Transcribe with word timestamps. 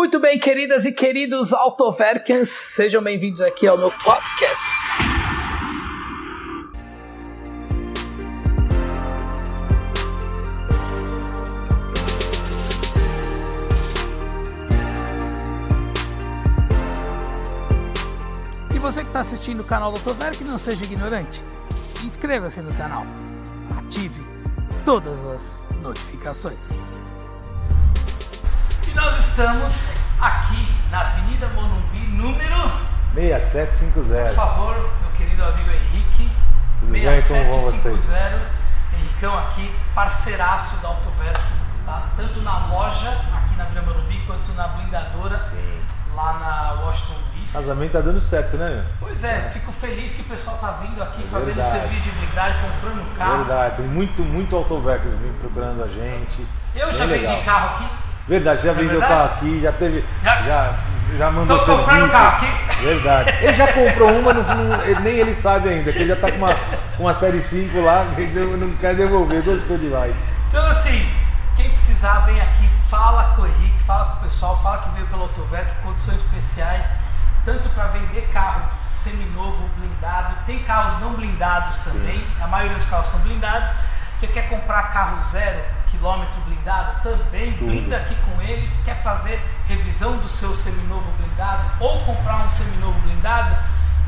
Muito 0.00 0.18
bem, 0.18 0.38
queridas 0.38 0.86
e 0.86 0.92
queridos 0.92 1.52
Autoverkens, 1.52 2.48
sejam 2.48 3.02
bem-vindos 3.02 3.42
aqui 3.42 3.66
ao 3.66 3.76
meu 3.76 3.90
podcast. 3.90 4.64
E 18.74 18.78
você 18.78 19.02
que 19.02 19.10
está 19.10 19.20
assistindo 19.20 19.60
o 19.60 19.64
canal 19.64 19.92
do 19.92 19.98
Autoverk, 19.98 20.42
não 20.44 20.56
seja 20.56 20.82
ignorante. 20.82 21.42
Inscreva-se 22.02 22.62
no 22.62 22.74
canal. 22.74 23.04
Ative 23.78 24.26
todas 24.82 25.26
as 25.26 25.68
notificações. 25.82 26.70
E 29.00 29.02
nós 29.02 29.16
estamos 29.18 29.94
aqui 30.20 30.68
na 30.90 31.00
Avenida 31.00 31.48
Monumbi, 31.48 32.00
número, 32.00 32.70
6750. 33.14 34.24
por 34.26 34.34
favor, 34.34 34.74
meu 35.00 35.10
querido 35.16 35.42
amigo 35.42 35.70
Henrique, 35.70 36.30
Tudo 36.80 36.92
bem? 36.92 37.04
Como 37.22 37.44
vão 37.44 37.60
6750. 37.60 38.38
Henricão 38.98 39.38
aqui, 39.38 39.74
parceiraço 39.94 40.76
da 40.82 40.88
Autoverk, 40.88 41.40
tá? 41.86 42.08
Tanto 42.14 42.42
na 42.42 42.66
loja 42.66 43.08
aqui 43.34 43.56
na 43.56 43.64
Avenida 43.64 43.86
Monumbi, 43.86 44.22
quanto 44.26 44.52
na 44.52 44.68
blindadora 44.68 45.38
Sim. 45.48 45.80
lá 46.14 46.34
na 46.34 46.82
Washington 46.84 47.20
Bis. 47.34 47.54
Casamento 47.54 47.92
tá 47.92 48.00
dando 48.02 48.20
certo, 48.20 48.58
né? 48.58 48.84
Pois 49.00 49.24
é, 49.24 49.48
fico 49.50 49.72
feliz 49.72 50.12
que 50.12 50.20
o 50.20 50.24
pessoal 50.24 50.58
tá 50.58 50.72
vindo 50.72 51.02
aqui 51.02 51.22
fazendo 51.22 51.54
verdade. 51.54 51.80
serviço 51.80 52.02
de 52.02 52.10
blindagem, 52.10 52.60
comprando 52.60 53.16
carro. 53.16 53.36
Verdade, 53.38 53.76
tem 53.78 53.86
muito, 53.86 54.22
muito 54.22 54.54
autoverkers 54.54 55.14
vindo 55.14 55.40
procurando 55.40 55.82
a 55.84 55.88
gente. 55.88 56.46
Eu 56.74 56.92
já 56.92 57.06
Bem 57.06 57.20
vendi 57.20 57.32
legal. 57.32 57.44
carro 57.44 57.76
aqui. 57.76 57.99
Verdade, 58.30 58.62
já 58.62 58.72
vendeu 58.72 58.98
o 58.98 59.00
verdade? 59.00 59.12
carro 59.12 59.34
aqui, 59.36 59.60
já 59.60 59.72
teve. 59.72 60.04
Já- 60.22 60.42
Já, 60.42 60.74
já, 61.18 61.30
mandou 61.32 61.58
Tô 61.58 61.64
serviço. 61.64 61.84
comprando 61.88 62.10
carro 62.12 62.36
aqui. 62.36 62.84
Verdade. 62.84 63.34
Ele 63.42 63.54
já 63.54 63.72
comprou 63.72 64.10
uma, 64.20 64.32
não- 64.32 64.42
não- 64.54 65.00
nem 65.00 65.14
ele 65.18 65.34
sabe 65.34 65.68
ainda, 65.68 65.92
que 65.92 65.98
ele 65.98 66.08
já 66.14 66.16
tá 66.16 66.30
com 66.30 66.38
uma, 66.38 66.48
uma 66.98 67.12
série 67.14 67.42
5 67.42 67.80
lá, 67.82 68.06
ele 68.16 68.56
não 68.56 68.70
quer 68.76 68.94
devolver, 68.94 69.42
gostou 69.42 69.76
demais. 69.76 70.14
Então 70.48 70.64
assim, 70.68 71.10
quem 71.56 71.68
precisar 71.70 72.20
vem 72.20 72.40
aqui, 72.40 72.70
fala 72.88 73.34
com 73.34 73.42
o 73.42 73.46
Henrique, 73.48 73.82
fala 73.82 74.04
com 74.12 74.16
o 74.18 74.20
pessoal, 74.22 74.62
fala 74.62 74.78
que 74.78 74.90
veio 74.90 75.06
pelo 75.08 75.22
Autoverk, 75.22 75.68
condições 75.82 76.16
especiais, 76.22 76.92
tanto 77.44 77.68
para 77.70 77.88
vender 77.88 78.28
carro 78.32 78.62
seminovo, 78.84 79.68
blindado, 79.76 80.36
tem 80.46 80.60
carros 80.60 81.00
não 81.00 81.14
blindados 81.14 81.78
também, 81.78 82.24
a 82.40 82.46
maioria 82.46 82.76
dos 82.76 82.84
carros 82.86 83.08
são 83.08 83.18
blindados. 83.20 83.72
Você 84.14 84.26
quer 84.28 84.48
comprar 84.48 84.84
carro 84.92 85.20
zero 85.22 85.58
quilômetro 85.90 86.40
blindado? 86.42 87.02
Também 87.02 87.52
Tudo. 87.52 87.66
blinda 87.66 87.96
aqui 87.96 88.14
com 88.14 88.40
eles. 88.42 88.82
Quer 88.84 89.02
fazer 89.02 89.40
revisão 89.66 90.16
do 90.18 90.28
seu 90.28 90.52
seminovo 90.54 91.10
blindado 91.18 91.62
ou 91.80 92.04
comprar 92.04 92.46
um 92.46 92.50
seminovo 92.50 92.98
blindado? 93.00 93.56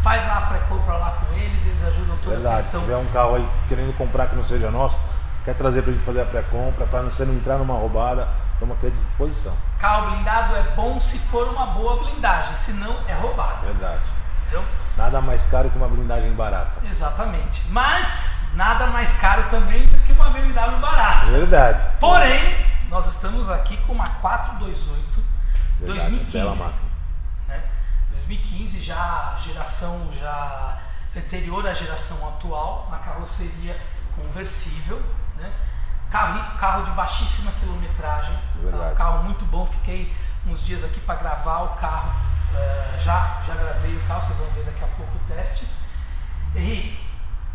Faz 0.03 0.27
lá 0.27 0.39
a 0.39 0.41
pré-compra 0.43 0.95
lá 0.95 1.11
com 1.13 1.35
eles, 1.37 1.65
eles 1.65 1.83
ajudam 1.85 2.17
toda 2.17 2.35
a 2.35 2.39
Verdade. 2.39 2.57
Se 2.57 2.63
questão. 2.65 2.81
tiver 2.81 2.97
um 2.97 3.07
carro 3.07 3.37
aí 3.37 3.49
querendo 3.69 3.97
comprar 3.97 4.27
que 4.27 4.35
não 4.35 4.45
seja 4.45 4.71
nosso, 4.71 4.99
quer 5.45 5.55
trazer 5.55 5.83
pra 5.83 5.93
gente 5.93 6.05
fazer 6.05 6.23
a 6.23 6.25
pré-compra, 6.25 6.87
pra 6.87 7.03
você 7.03 7.25
não 7.25 7.35
entrar 7.35 7.57
numa 7.59 7.75
roubada, 7.75 8.29
estamos 8.55 8.77
aqui 8.77 8.89
à 8.89 8.91
disposição. 8.91 9.57
Carro 9.79 10.11
blindado 10.11 10.57
é 10.57 10.63
bom 10.75 11.01
se 11.01 11.19
for 11.19 11.47
uma 11.49 11.67
boa 11.67 12.03
blindagem, 12.03 12.57
senão 12.57 12.97
é 13.07 13.15
roubado. 13.15 13.65
Verdade. 13.67 14.03
Entendeu? 14.43 14.65
Nada 14.97 15.21
mais 15.21 15.47
caro 15.47 15.71
que 15.71 15.77
uma 15.77 15.89
blindagem 15.89 16.33
barata. 16.33 16.81
Exatamente. 16.85 17.63
Mas 17.71 18.33
nada 18.55 18.89
mais 18.89 19.13
caro 19.15 19.45
também 19.51 19.89
uma 20.23 20.31
BMW 20.31 20.81
barata. 20.81 21.27
Verdade. 21.31 21.83
Porém, 22.01 22.67
nós 22.89 23.07
estamos 23.07 23.49
aqui 23.49 23.77
com 23.79 23.93
uma 23.93 24.09
428 24.09 25.25
Verdade, 25.81 26.01
2015. 26.01 26.33
bela 26.33 26.55
máquina. 26.55 26.91
né? 27.49 27.63
2015 28.11 28.83
já 28.83 29.37
geração 29.45 30.11
já 30.19 30.79
anterior 31.17 31.67
à 31.67 31.75
geração 31.75 32.27
atual, 32.29 32.87
uma 32.89 32.99
carroceria 32.99 33.79
conversível, 34.17 35.01
né? 35.37 35.53
Carro, 36.11 36.59
carro 36.59 36.85
de 36.85 36.91
baixíssima 36.93 37.51
quilometragem, 37.53 38.35
tá? 38.35 38.61
Verdade. 38.63 38.93
um 38.93 38.95
carro 38.97 39.23
muito 39.25 39.45
bom. 39.47 39.67
Fiquei 39.67 40.15
uns 40.47 40.65
dias 40.65 40.85
aqui 40.85 41.01
para 41.01 41.15
gravar 41.19 41.63
o 41.63 41.69
carro, 41.71 42.11
eh, 42.55 42.97
já 42.99 43.41
já 43.47 43.55
gravei 43.55 43.97
o 43.97 44.01
carro, 44.07 44.23
vocês 44.23 44.37
vão 44.39 44.47
ver 44.49 44.65
daqui 44.65 44.85
a 44.85 44.89
pouco 44.89 45.13
o 45.17 45.35
teste. 45.35 45.67
Henrique, 46.55 47.02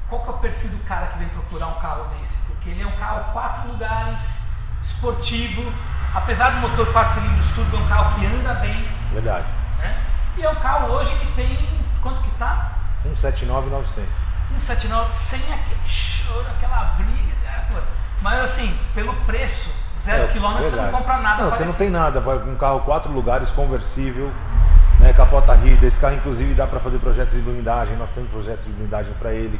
qual 0.09 0.21
que 0.23 0.29
é 0.29 0.31
o 0.33 0.37
perfil 0.37 0.69
do 0.71 0.77
cara 0.85 1.07
que 1.07 1.17
vem 1.19 1.27
procurar 1.29 1.67
um 1.67 1.79
carro 1.81 2.05
desse? 2.17 2.51
Porque 2.51 2.69
ele 2.69 2.81
é 2.81 2.87
um 2.87 2.97
carro 2.97 3.31
quatro 3.33 3.67
lugares, 3.71 4.51
esportivo, 4.81 5.71
apesar 6.13 6.51
do 6.51 6.57
motor 6.61 6.91
4 6.93 7.13
cilindros 7.13 7.49
turbo, 7.55 7.75
é 7.77 7.79
um 7.79 7.87
carro 7.87 8.19
que 8.19 8.25
anda 8.25 8.53
bem, 8.55 8.87
Verdade. 9.13 9.45
né? 9.79 9.97
E 10.37 10.43
é 10.43 10.49
um 10.49 10.55
carro 10.55 10.91
hoje 10.93 11.11
que 11.19 11.25
tem, 11.33 11.69
quanto 12.01 12.21
que 12.21 12.29
tá? 12.31 12.71
179,900. 13.03 14.09
179, 14.59 15.11
sem 15.13 15.39
aquele 15.53 15.89
choro, 15.89 16.45
aquela 16.55 16.83
briga, 16.97 17.35
pô? 17.71 17.77
mas 18.21 18.39
assim, 18.39 18.79
pelo 18.95 19.13
preço, 19.25 19.73
zero 19.99 20.23
É, 20.23 20.27
quilômetro, 20.27 20.67
você 20.67 20.75
não 20.75 20.83
verdade. 20.83 21.03
compra 21.03 21.17
nada 21.21 21.43
Não, 21.43 21.51
você 21.51 21.65
não 21.65 21.73
tem 21.73 21.89
nada. 21.89 22.19
vai 22.21 22.37
Um 22.37 22.55
carro 22.55 22.79
quatro 22.81 23.11
lugares, 23.11 23.49
conversível, 23.49 24.31
né, 24.99 25.11
capota 25.13 25.53
rígida. 25.53 25.85
Esse 25.85 25.99
carro, 25.99 26.15
inclusive, 26.15 26.53
dá 26.53 26.65
para 26.65 26.79
fazer 26.79 26.97
projetos 26.99 27.33
de 27.35 27.41
blindagem. 27.41 27.95
Nós 27.97 28.09
temos 28.11 28.29
projetos 28.29 28.65
de 28.65 28.71
blindagem 28.71 29.13
para 29.19 29.31
ele. 29.33 29.59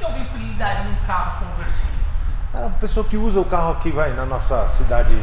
Que, 0.00 0.04
alguém 0.06 0.24
blindaria 0.24 0.90
um 0.90 1.06
carro 1.06 1.46
conversível? 1.46 2.06
Cara, 2.50 2.66
a 2.66 2.70
pessoa 2.70 3.04
que 3.04 3.18
usa 3.18 3.38
o 3.38 3.44
carro 3.44 3.72
aqui, 3.72 3.90
vai, 3.90 4.14
na 4.14 4.24
nossa 4.24 4.66
cidade. 4.68 5.14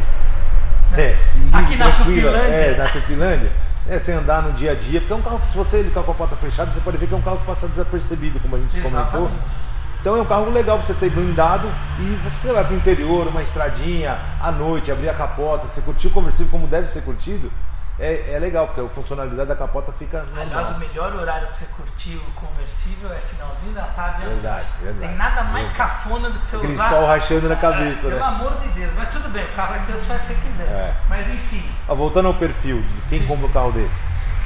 É, 0.96 1.18
Aqui 1.52 1.76
na 1.76 1.92
Tupilândia. 1.94 2.56
É, 2.56 2.78
na 2.78 2.86
Tupilândia. 2.86 3.52
É, 3.90 3.98
sem 3.98 4.14
andar 4.14 4.44
no 4.44 4.54
dia 4.54 4.74
a 4.74 4.76
dia. 4.76 5.00
Porque 5.00 5.14
é 5.14 5.16
um 5.16 5.22
carro 5.22 5.40
que, 5.40 5.48
se 5.48 5.58
você 5.58 5.78
ele 5.78 5.90
com 5.90 6.00
a 6.00 6.04
capota 6.04 6.36
fechada, 6.36 6.72
você 6.72 6.80
pode 6.80 6.98
ver 6.98 7.08
que 7.08 7.14
é 7.16 7.18
um 7.18 7.22
carro 7.22 7.40
que 7.40 7.46
passa 7.46 7.68
desapercebido, 7.68 8.40
como 8.40 8.56
a 8.56 8.60
gente 8.60 8.80
comentou. 8.80 9.02
Exatamente. 9.02 9.68
Então 10.00 10.16
é 10.16 10.22
um 10.22 10.26
carro 10.26 10.52
legal 10.52 10.78
pra 10.78 10.86
você 10.86 10.94
ter 10.94 11.10
blindado 11.10 11.68
e 12.00 12.20
você 12.24 12.54
vai 12.54 12.64
pro 12.64 12.76
interior, 12.76 13.28
uma 13.28 13.42
estradinha, 13.42 14.18
à 14.40 14.52
noite, 14.52 14.92
abrir 14.92 15.10
a 15.10 15.14
capota, 15.14 15.68
você 15.68 15.82
curtir 15.82 16.08
o 16.08 16.12
conversível 16.12 16.52
como 16.52 16.68
deve 16.68 16.88
ser 16.88 17.02
curtido, 17.02 17.52
é, 18.00 18.34
é 18.34 18.40
legal, 18.40 18.68
porque 18.68 18.82
a 18.82 18.88
funcionalidade 18.90 19.50
da 19.50 19.56
capota 19.56 19.92
fica 19.92 20.20
Aliás, 20.20 20.50
o 20.70 20.72
normal. 20.74 20.80
melhor 20.80 21.14
horário 21.16 21.48
para 21.48 21.56
você 21.56 21.66
curtir 21.66 22.16
o 22.16 22.32
conversível 22.34 23.12
é 23.12 23.20
finalzinho 23.20 23.74
da 23.74 23.84
tarde. 23.84 24.22
Verdade, 24.24 24.66
noite. 24.66 24.84
verdade. 24.84 25.08
Tem 25.08 25.16
nada 25.18 25.44
mais 25.46 25.66
Verdade. 25.68 25.78
cafona 25.78 26.30
do 26.30 26.40
que 26.40 26.48
você 26.48 26.56
Aquele 26.58 26.74
usar. 26.74 26.90
sol 26.90 27.08
rachando 27.08 27.50
na 27.50 27.56
cabeça, 27.56 28.08
É, 28.08 28.10
Pelo 28.12 28.20
né? 28.20 28.26
amor 28.28 28.58
de 28.62 28.68
Deus, 28.70 28.92
mas 28.96 29.10
tudo 29.14 29.30
bem, 29.30 29.44
o 29.44 29.52
carro 29.54 29.76
é 29.76 29.80
você 29.80 30.06
faz 30.06 30.22
o 30.24 30.28
que 30.28 30.34
você 30.34 30.48
quiser. 30.48 30.68
É. 30.68 30.94
Mas 31.10 31.28
enfim, 31.28 31.68
Ah, 31.88 31.94
voltando 31.94 32.28
ao 32.28 32.34
perfil 32.36 32.82
de 32.82 33.02
quem 33.10 33.20
Sim. 33.22 33.28
compra 33.28 33.48
um 33.48 33.52
carro 33.52 33.72
desse, 33.72 34.00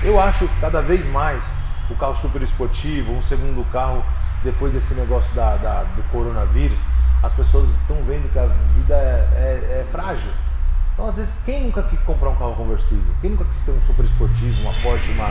eu 0.03 0.19
acho 0.19 0.47
cada 0.61 0.81
vez 0.81 1.05
mais 1.07 1.53
o 1.89 1.95
carro 1.95 2.15
super 2.15 2.41
esportivo, 2.41 3.11
um 3.11 3.21
segundo 3.21 3.69
carro, 3.71 4.03
depois 4.43 4.71
desse 4.73 4.93
negócio 4.93 5.35
da, 5.35 5.57
da- 5.57 5.83
do 5.95 6.01
coronavírus, 6.03 6.79
as 7.21 7.33
pessoas 7.33 7.67
estão 7.69 7.97
vendo 8.07 8.31
que 8.31 8.39
a 8.39 8.47
vida 8.75 8.95
é, 8.95 9.27
é- 9.33 9.81
é 9.81 9.85
frágil. 9.91 10.31
Então, 11.01 11.09
às 11.09 11.15
vezes, 11.17 11.33
quem 11.43 11.63
nunca 11.63 11.81
quis 11.81 11.99
comprar 12.01 12.29
um 12.29 12.35
carro 12.35 12.53
conversível? 12.55 13.11
Quem 13.21 13.31
nunca 13.31 13.43
quis 13.45 13.63
ter 13.63 13.71
um 13.71 13.81
super 13.87 14.05
esportivo, 14.05 14.61
uma 14.61 14.71
Porsche, 14.83 15.11
uma, 15.13 15.29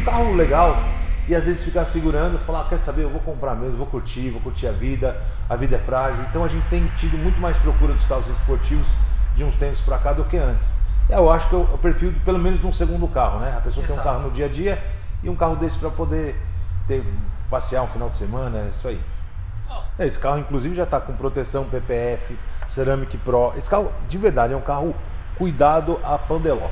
um 0.00 0.04
carro 0.04 0.34
legal? 0.34 0.76
E 1.28 1.34
às 1.36 1.44
vezes 1.44 1.62
ficar 1.62 1.86
segurando 1.86 2.34
e 2.34 2.38
falar, 2.40 2.62
"Ah, 2.62 2.66
quer 2.68 2.80
saber, 2.80 3.04
eu 3.04 3.08
vou 3.08 3.20
comprar 3.20 3.54
mesmo, 3.54 3.76
vou 3.76 3.86
curtir, 3.86 4.30
vou 4.30 4.40
curtir 4.40 4.66
a 4.66 4.72
vida, 4.72 5.16
a 5.48 5.54
vida 5.54 5.76
é 5.76 5.78
frágil. 5.78 6.24
Então 6.28 6.42
a 6.42 6.48
gente 6.48 6.66
tem 6.68 6.84
tido 6.96 7.16
muito 7.18 7.40
mais 7.40 7.56
procura 7.58 7.92
dos 7.94 8.04
carros 8.04 8.26
esportivos 8.26 8.88
de 9.36 9.44
uns 9.44 9.54
tempos 9.54 9.80
para 9.82 9.96
cá 9.98 10.12
do 10.12 10.24
que 10.24 10.36
antes. 10.36 10.74
Eu 11.08 11.30
acho 11.30 11.48
que 11.48 11.54
é 11.54 11.58
o 11.58 11.62
o 11.72 11.78
perfil 11.78 12.10
de, 12.10 12.18
pelo 12.18 12.40
menos 12.40 12.60
de 12.60 12.66
um 12.66 12.72
segundo 12.72 13.06
carro, 13.06 13.38
né? 13.38 13.54
A 13.56 13.60
pessoa 13.60 13.86
tem 13.86 13.94
um 13.94 14.00
Exato. 14.00 14.08
carro 14.08 14.28
no 14.28 14.30
dia 14.32 14.46
a 14.46 14.48
dia 14.48 14.82
e 15.22 15.30
um 15.30 15.36
carro 15.36 15.54
desse 15.54 15.78
para 15.78 15.90
poder 15.90 16.34
ter, 16.88 17.04
passear 17.48 17.84
um 17.84 17.86
final 17.86 18.10
de 18.10 18.16
semana, 18.16 18.58
é 18.58 18.70
isso 18.74 18.88
aí. 18.88 19.00
É, 19.96 20.04
Esse 20.04 20.18
carro, 20.18 20.38
inclusive, 20.40 20.74
já 20.74 20.82
está 20.82 21.00
com 21.00 21.12
proteção 21.12 21.64
PPF, 21.66 22.36
Ceramic 22.66 23.16
Pro. 23.18 23.52
Esse 23.56 23.70
carro, 23.70 23.92
de 24.08 24.18
verdade, 24.18 24.52
é 24.52 24.56
um 24.56 24.60
carro 24.60 24.92
cuidado 25.36 26.00
a 26.04 26.18
Pandeló. 26.18 26.68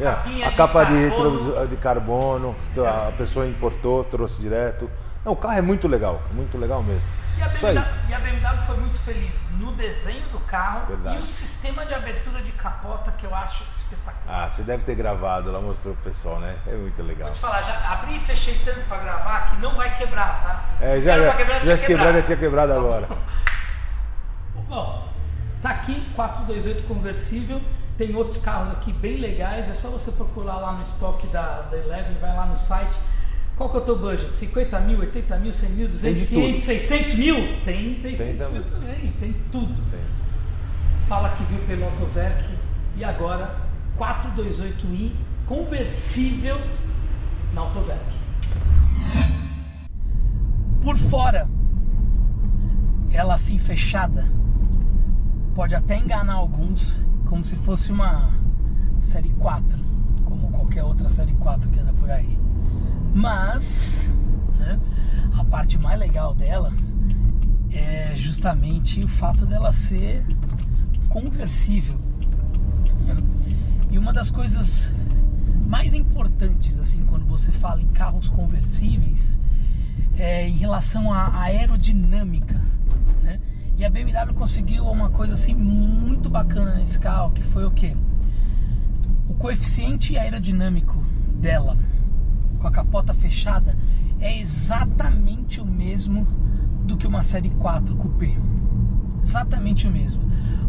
É, 0.00 0.08
a 0.08 0.50
de 0.50 0.56
capa 0.56 0.84
de, 0.84 1.10
carbono. 1.10 1.66
de 1.68 1.76
carbono, 1.76 2.56
a 3.08 3.12
pessoa 3.12 3.46
importou, 3.46 4.02
trouxe 4.04 4.40
direto. 4.40 4.90
Não, 5.24 5.32
o 5.32 5.36
carro 5.36 5.54
é 5.58 5.62
muito 5.62 5.86
legal, 5.86 6.20
muito 6.32 6.58
legal 6.58 6.82
mesmo. 6.82 7.08
e 7.38 7.42
a. 7.42 7.48
BMW, 7.48 7.84
e 8.08 8.14
a 8.14 8.18
BMW 8.18 8.62
foi 8.66 8.76
muito 8.78 8.98
feliz 9.00 9.54
no 9.60 9.70
desenho 9.72 10.26
do 10.30 10.40
carro 10.40 10.86
Verdade. 10.88 11.16
e 11.16 11.20
o 11.20 11.24
sistema 11.24 11.84
de 11.86 11.94
abertura 11.94 12.42
de 12.42 12.50
capota 12.52 13.12
que 13.12 13.24
eu 13.24 13.34
acho 13.34 13.62
espetacular. 13.74 14.44
Ah, 14.44 14.48
você 14.50 14.62
deve 14.62 14.82
ter 14.82 14.96
gravado, 14.96 15.52
lá 15.52 15.60
mostrou 15.60 15.94
pro 15.94 16.04
pessoal, 16.04 16.40
né? 16.40 16.56
É 16.66 16.72
muito 16.74 17.00
legal. 17.02 17.26
Vou 17.28 17.34
te 17.34 17.40
falar, 17.40 17.62
já 17.62 17.92
abri 17.92 18.16
e 18.16 18.20
fechei 18.20 18.54
tanto 18.64 18.80
para 18.88 18.98
gravar 18.98 19.50
que 19.50 19.60
não 19.60 19.74
vai 19.76 19.94
quebrar, 19.96 20.42
tá? 20.42 20.64
É, 20.84 20.96
Se 20.96 21.04
já, 21.04 21.18
já, 21.18 21.34
quebrar, 21.34 21.54
já 21.54 21.60
tinha 21.60 21.76
se 21.76 21.86
quebrar, 21.86 22.04
já 22.04 22.08
quebrado. 22.12 22.26
tinha 22.26 22.38
quebrado 22.38 22.72
agora. 22.72 23.08
Bom, 24.68 25.11
tá 25.62 25.70
aqui 25.70 26.02
428 26.14 26.82
conversível. 26.86 27.60
Tem 27.96 28.14
outros 28.16 28.38
carros 28.38 28.72
aqui 28.72 28.92
bem 28.92 29.18
legais. 29.18 29.68
É 29.68 29.74
só 29.74 29.88
você 29.88 30.10
procurar 30.12 30.56
lá 30.56 30.72
no 30.72 30.82
estoque 30.82 31.26
da, 31.28 31.62
da 31.62 31.78
Eleven, 31.78 32.16
vai 32.20 32.34
lá 32.36 32.46
no 32.46 32.56
site. 32.56 32.98
Qual 33.56 33.70
que 33.70 33.76
é 33.76 33.80
o 33.80 33.84
teu 33.84 33.98
budget? 33.98 34.36
50 34.36 34.80
mil, 34.80 34.98
80 34.98 35.38
mil, 35.38 35.52
100 35.52 35.70
mil, 35.70 35.88
200, 35.88 36.20
de 36.20 36.26
500, 36.26 36.50
tudo. 36.50 36.60
600 36.60 37.14
mil? 37.14 37.36
Tem, 37.64 37.94
tem 37.94 38.16
600 38.16 38.52
mil 38.52 38.62
também. 38.64 39.12
Tem 39.20 39.32
tudo. 39.52 39.90
Tem. 39.90 40.00
Fala 41.06 41.28
que 41.30 41.44
viu 41.44 41.58
pelo 41.66 41.84
Autoverk 41.84 42.44
e 42.96 43.04
agora 43.04 43.54
428i 43.98 45.12
conversível 45.46 46.58
na 47.54 47.60
Autoverk. 47.60 48.00
Por 50.80 50.96
fora, 50.96 51.46
ela 53.12 53.34
assim 53.34 53.58
fechada, 53.58 54.28
pode 55.54 55.74
até 55.74 55.98
enganar 55.98 56.34
alguns, 56.34 57.00
como 57.26 57.44
se 57.44 57.56
fosse 57.56 57.92
uma 57.92 58.30
série 59.00 59.30
4, 59.30 59.78
como 60.24 60.50
qualquer 60.50 60.82
outra 60.82 61.08
série 61.08 61.34
4 61.34 61.70
que 61.70 61.78
anda 61.78 61.92
por 61.92 62.10
aí. 62.10 62.38
Mas 63.14 64.12
né, 64.58 64.80
a 65.38 65.44
parte 65.44 65.78
mais 65.78 65.98
legal 65.98 66.34
dela 66.34 66.72
é 67.70 68.14
justamente 68.16 69.02
o 69.02 69.08
fato 69.08 69.44
dela 69.44 69.72
ser 69.72 70.24
conversível. 71.08 71.98
E 73.90 73.98
uma 73.98 74.12
das 74.12 74.30
coisas 74.30 74.90
mais 75.66 75.94
importantes 75.94 76.78
assim 76.78 77.04
quando 77.04 77.26
você 77.26 77.52
fala 77.52 77.82
em 77.82 77.88
carros 77.88 78.28
conversíveis 78.28 79.38
é 80.16 80.48
em 80.48 80.56
relação 80.56 81.12
à 81.12 81.42
aerodinâmica. 81.42 82.60
E 83.82 83.84
a 83.84 83.90
BMW 83.90 84.32
conseguiu 84.32 84.86
uma 84.86 85.10
coisa 85.10 85.34
assim 85.34 85.56
muito 85.56 86.30
bacana 86.30 86.76
nesse 86.76 87.00
carro, 87.00 87.32
que 87.32 87.42
foi 87.42 87.64
o 87.64 87.70
que? 87.72 87.96
O 89.28 89.34
coeficiente 89.34 90.16
aerodinâmico 90.16 91.02
dela 91.40 91.76
com 92.60 92.68
a 92.68 92.70
capota 92.70 93.12
fechada 93.12 93.76
é 94.20 94.38
exatamente 94.38 95.60
o 95.60 95.66
mesmo 95.66 96.24
do 96.84 96.96
que 96.96 97.08
uma 97.08 97.24
série 97.24 97.50
4 97.50 97.96
Coupé. 97.96 98.36
Exatamente 99.20 99.88
o 99.88 99.90
mesmo. 99.90 100.22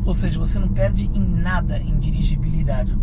Ou 0.03 0.15
seja, 0.15 0.39
você 0.39 0.57
não 0.57 0.69
perde 0.69 1.03
em 1.03 1.23
nada 1.23 1.77
em 1.77 1.99
dirigibilidade. 1.99 2.97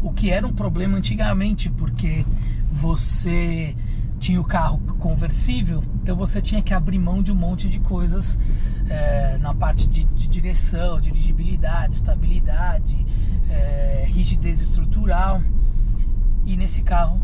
O 0.00 0.10
que 0.10 0.30
era 0.30 0.46
um 0.46 0.54
problema 0.54 0.96
antigamente, 0.96 1.68
porque 1.68 2.24
você 2.72 3.76
tinha 4.18 4.40
o 4.40 4.44
carro 4.44 4.78
conversível, 4.98 5.84
então 6.02 6.16
você 6.16 6.40
tinha 6.40 6.62
que 6.62 6.72
abrir 6.72 6.98
mão 6.98 7.22
de 7.22 7.30
um 7.30 7.34
monte 7.34 7.68
de 7.68 7.78
coisas 7.78 8.38
é, 8.92 9.38
na 9.38 9.54
parte 9.54 9.88
de, 9.88 10.04
de, 10.04 10.28
direção, 10.28 11.00
dirigibilidade, 11.00 11.96
estabilidade, 11.96 12.94
é, 13.50 14.04
rigidez 14.06 14.60
estrutural. 14.60 15.42
E 16.44 16.56
nesse 16.56 16.82
carro 16.82 17.20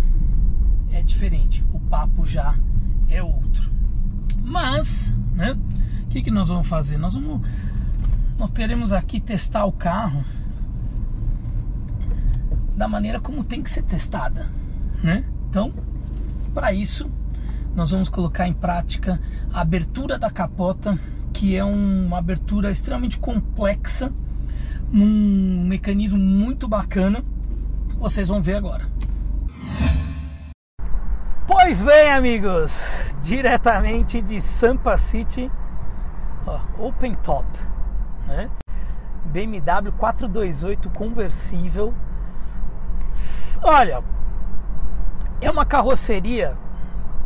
é 0.93 1.03
diferente, 1.03 1.63
o 1.73 1.79
papo 1.79 2.25
já 2.25 2.55
é 3.11 3.23
outro. 3.23 3.71
Mas, 4.43 5.15
né? 5.35 5.57
O 6.05 6.07
que, 6.09 6.23
que 6.23 6.31
nós 6.31 6.49
vamos 6.49 6.67
fazer? 6.67 6.97
Nós 6.97 7.15
vamos, 7.15 7.47
nós 8.39 8.51
teremos 8.51 8.93
aqui 8.93 9.21
testar 9.21 9.67
o 9.67 9.73
carro 9.73 10.25
da 12.75 12.89
maneira 12.89 13.21
como 13.21 13.45
tem 13.45 13.61
que 13.61 13.71
ser 13.71 13.83
testada, 13.83 14.49
né? 15.03 15.25
Então, 15.51 15.75
para 16.55 16.73
isso, 16.73 17.11
nós 17.75 17.91
vamos 17.91 18.09
colocar 18.09 18.49
em 18.49 18.55
prática 18.55 19.21
a 19.53 19.61
abertura 19.61 20.19
da 20.19 20.31
capota, 20.31 20.99
que 21.39 21.57
é 21.57 21.63
uma 21.63 22.19
abertura 22.19 22.69
extremamente 22.69 23.17
complexa, 23.17 24.13
num 24.91 25.65
mecanismo 25.69 26.19
muito 26.19 26.67
bacana. 26.67 27.25
Vocês 27.97 28.27
vão 28.27 28.43
ver 28.43 28.57
agora. 28.57 28.89
Pois 31.47 31.81
bem, 31.81 32.11
amigos, 32.11 33.15
diretamente 33.23 34.21
de 34.21 34.41
Sampa 34.41 34.99
City, 34.99 35.49
ó, 36.45 36.59
Open 36.77 37.15
Top, 37.15 37.47
né? 38.27 38.51
BMW 39.27 39.93
428 39.97 40.91
conversível. 40.91 41.95
Olha, 43.63 44.03
é 45.41 45.49
uma 45.49 45.65
carroceria, 45.65 46.59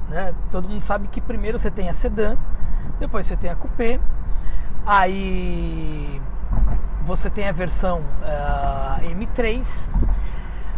né? 0.09 0.35
Todo 0.51 0.69
mundo 0.69 0.81
sabe 0.81 1.09
que 1.09 1.21
primeiro 1.21 1.59
você 1.59 1.71
tem 1.71 1.89
a 1.89 1.95
sedã, 1.95 2.37
depois 2.99 3.27
você 3.27 3.37
tem 3.37 3.51
a 3.51 3.57
coupé, 3.57 3.99
aí 4.87 6.21
você 7.05 7.29
tem 7.29 7.49
a 7.49 7.53
versão 7.53 8.01
uh, 8.01 9.01
M3, 9.05 9.89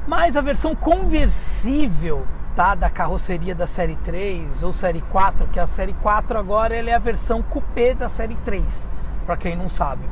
mas 0.07 0.37
a 0.37 0.41
versão 0.41 0.75
conversível 0.75 2.27
tá, 2.55 2.75
da 2.75 2.89
carroceria 2.89 3.55
da 3.55 3.67
série 3.67 3.97
3 3.97 4.63
ou 4.63 4.73
série 4.73 5.01
4, 5.03 5.49
que 5.49 5.59
a 5.59 5.67
série 5.67 5.95
4 5.95 6.39
agora 6.39 6.77
é 6.77 6.93
a 6.93 6.99
versão 6.99 7.43
coupé 7.43 7.95
da 7.95 8.09
série 8.09 8.37
3, 8.45 8.89
para 9.27 9.37
quem 9.37 9.57
não 9.57 9.69
sabe. 9.69 10.03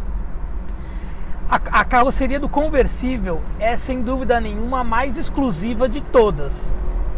A 1.48 1.84
carroceria 1.84 2.40
do 2.40 2.48
conversível 2.48 3.42
é 3.60 3.76
sem 3.76 4.00
dúvida 4.00 4.40
nenhuma 4.40 4.80
a 4.80 4.84
mais 4.84 5.18
exclusiva 5.18 5.86
de 5.86 6.00
todas 6.00 6.72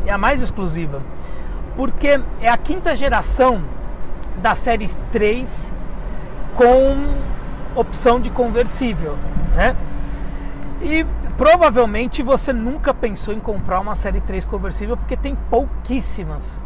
é 0.06 0.12
a 0.12 0.19
mais 0.19 0.41
exclusiva, 0.41 1.02
porque 1.76 2.20
é 2.40 2.48
a 2.48 2.56
quinta 2.56 2.94
geração 2.94 3.62
da 4.36 4.54
série 4.54 4.88
3 5.10 5.72
com 6.54 6.96
opção 7.74 8.20
de 8.20 8.30
conversível, 8.30 9.18
né? 9.54 9.76
E 10.80 11.04
provavelmente 11.36 12.22
você 12.22 12.52
nunca 12.52 12.94
pensou 12.94 13.34
em 13.34 13.40
comprar 13.40 13.80
uma 13.80 13.94
série 13.94 14.20
3 14.20 14.44
conversível 14.44 14.96
porque 14.96 15.16
tem 15.16 15.34
pouquíssimas 15.50 16.60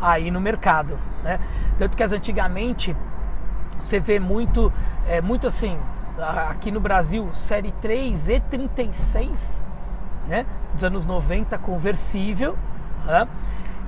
aí 0.00 0.30
no 0.30 0.40
mercado, 0.40 0.98
né? 1.22 1.38
Tanto 1.78 1.96
que 1.96 2.02
as 2.02 2.12
antigamente 2.12 2.94
você 3.82 3.98
vê 3.98 4.18
muito, 4.20 4.72
é, 5.06 5.20
muito 5.20 5.46
assim, 5.46 5.78
aqui 6.48 6.70
no 6.70 6.80
Brasil, 6.80 7.28
série 7.32 7.72
3 7.80 8.28
E36, 8.28 9.62
né? 10.28 10.44
Dos 10.74 10.84
anos 10.84 11.06
90 11.06 11.56
conversível, 11.58 12.56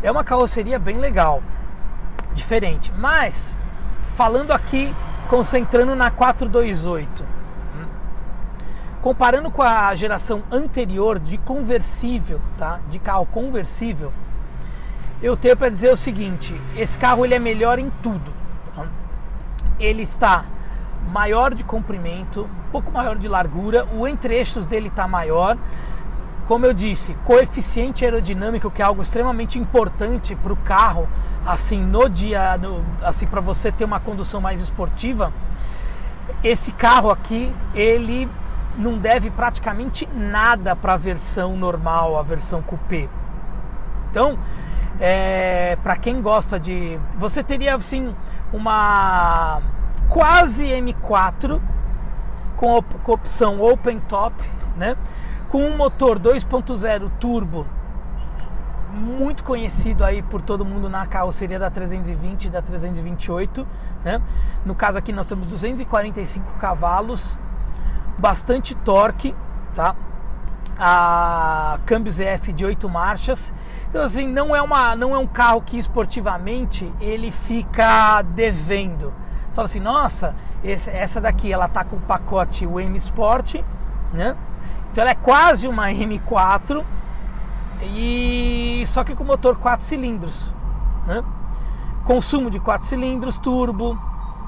é 0.05 0.11
uma 0.11 0.23
carroceria 0.23 0.79
bem 0.79 0.99
legal, 0.99 1.43
diferente. 2.35 2.93
Mas, 2.93 3.56
falando 4.15 4.53
aqui, 4.53 4.95
concentrando 5.31 5.97
na 5.97 6.11
428, 6.11 7.23
hum, 7.23 7.87
comparando 9.01 9.51
com 9.51 9.62
a 9.62 9.95
geração 9.95 10.43
anterior 10.53 11.19
de 11.19 11.39
conversível, 11.39 12.39
tá? 12.59 12.81
De 12.91 12.99
carro 12.99 13.25
conversível, 13.25 14.12
eu 15.23 15.39
tenho 15.39 15.56
para 15.56 15.71
dizer 15.71 15.91
o 15.91 15.97
seguinte: 15.97 16.55
esse 16.77 16.99
carro 16.99 17.25
ele 17.25 17.35
é 17.35 17.39
melhor 17.39 17.79
em 17.79 17.91
tudo. 18.03 18.31
Ele 19.81 20.03
está 20.03 20.45
maior 21.11 21.55
de 21.55 21.65
comprimento, 21.65 22.43
um 22.43 22.71
pouco 22.71 22.93
maior 22.93 23.17
de 23.17 23.27
largura, 23.27 23.87
o 23.87 24.07
entre-eixos 24.07 24.67
dele 24.67 24.89
está 24.89 25.09
maior 25.09 25.57
como 26.46 26.67
eu 26.67 26.75
disse, 26.75 27.14
coeficiente 27.25 28.05
aerodinâmico, 28.05 28.71
que 28.71 28.83
é 28.83 28.85
algo 28.85 29.02
extremamente 29.02 29.59
importante 29.59 30.35
para 30.37 30.52
o 30.52 30.57
carro, 30.57 31.09
assim, 31.47 31.80
no 31.80 32.09
dia, 32.09 32.59
no, 32.59 32.85
assim, 33.02 33.26
para 33.26 33.40
você 33.40 33.73
ter 33.73 33.85
uma 33.85 34.00
condução 34.00 34.40
mais 34.40 34.61
esportiva. 34.61 35.33
Esse 36.42 36.73
carro 36.73 37.11
aqui, 37.11 37.52
ele 37.75 38.28
não 38.76 38.99
deve 38.99 39.30
praticamente 39.30 40.09
nada 40.14 40.75
para 40.76 40.95
a 40.95 40.97
versão 40.97 41.57
normal, 41.57 42.19
a 42.19 42.23
versão 42.23 42.61
coupé. 42.61 43.09
Então, 44.11 44.38
é, 45.00 45.76
para 45.83 45.97
quem 45.97 46.21
gosta 46.21 46.59
de, 46.59 46.99
você 47.16 47.42
teria 47.42 47.75
assim 47.75 48.14
uma 48.52 49.61
quase 50.09 50.66
M4 50.66 51.61
com, 52.57 52.76
op, 52.76 52.95
com 53.02 53.12
opção 53.12 53.61
open 53.61 53.99
top, 54.00 54.35
né? 54.76 54.97
Com 55.54 55.66
um 55.66 55.76
motor 55.76 56.18
2.0 56.18 57.08
turbo 57.20 57.64
muito 58.92 59.44
conhecido 59.44 60.02
aí 60.02 60.20
por 60.20 60.42
todo 60.42 60.64
mundo 60.64 60.90
na 60.90 61.06
carroceria 61.06 61.61
da 61.61 61.70
320 61.70 62.46
e 62.46 62.50
da 62.50 62.61
328, 62.61 63.64
né? 64.04 64.20
No 64.66 64.75
caso 64.75 64.99
aqui 64.99 65.12
nós 65.12 65.28
temos 65.28 65.46
245 65.46 66.54
cavalos, 66.54 67.38
bastante 68.18 68.75
torque, 68.75 69.32
tá? 69.73 69.94
A 70.76 71.78
câmbio 71.87 72.11
ZF 72.11 72.52
de 72.52 72.64
8 72.64 72.88
marchas. 72.88 73.54
Então 73.88 74.02
assim, 74.02 74.26
não 74.26 74.56
é 74.56 74.61
uma 74.61 74.96
não 74.96 75.14
é 75.14 75.18
um 75.18 75.26
carro 75.28 75.62
que 75.62 75.78
esportivamente 75.78 76.92
ele 77.00 77.30
fica 77.30 78.23
devendo. 78.23 79.14
Fala 79.52 79.66
assim, 79.66 79.78
nossa, 79.78 80.34
essa 80.64 81.20
daqui 81.20 81.52
ela 81.52 81.68
tá 81.68 81.84
com 81.84 81.94
o 81.94 82.00
pacote 82.00 82.66
WM 82.66 82.96
Sport, 82.96 83.62
né? 84.12 84.37
Então 84.95 85.03
ela 85.03 85.11
é 85.11 85.17
quase 85.17 85.67
uma 85.67 85.89
M4 85.89 86.85
e 87.83 88.85
só 88.87 89.03
que 89.03 89.13
com 89.13 89.25
motor 89.25 89.57
4 89.57 89.85
cilindros, 89.85 90.53
né? 91.05 91.25
Consumo 92.05 92.49
de 92.49 92.61
4 92.61 92.87
cilindros 92.87 93.37
turbo, 93.37 93.99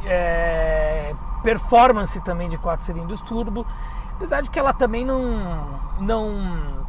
é, 0.05 1.12
performance 1.43 2.21
também 2.21 2.49
de 2.49 2.57
4 2.59 2.87
cilindros 2.87 3.21
turbo, 3.23 3.67
apesar 4.15 4.41
de 4.41 4.49
que 4.49 4.57
ela 4.57 4.73
também 4.73 5.05
não 5.05 5.81
não 6.00 6.87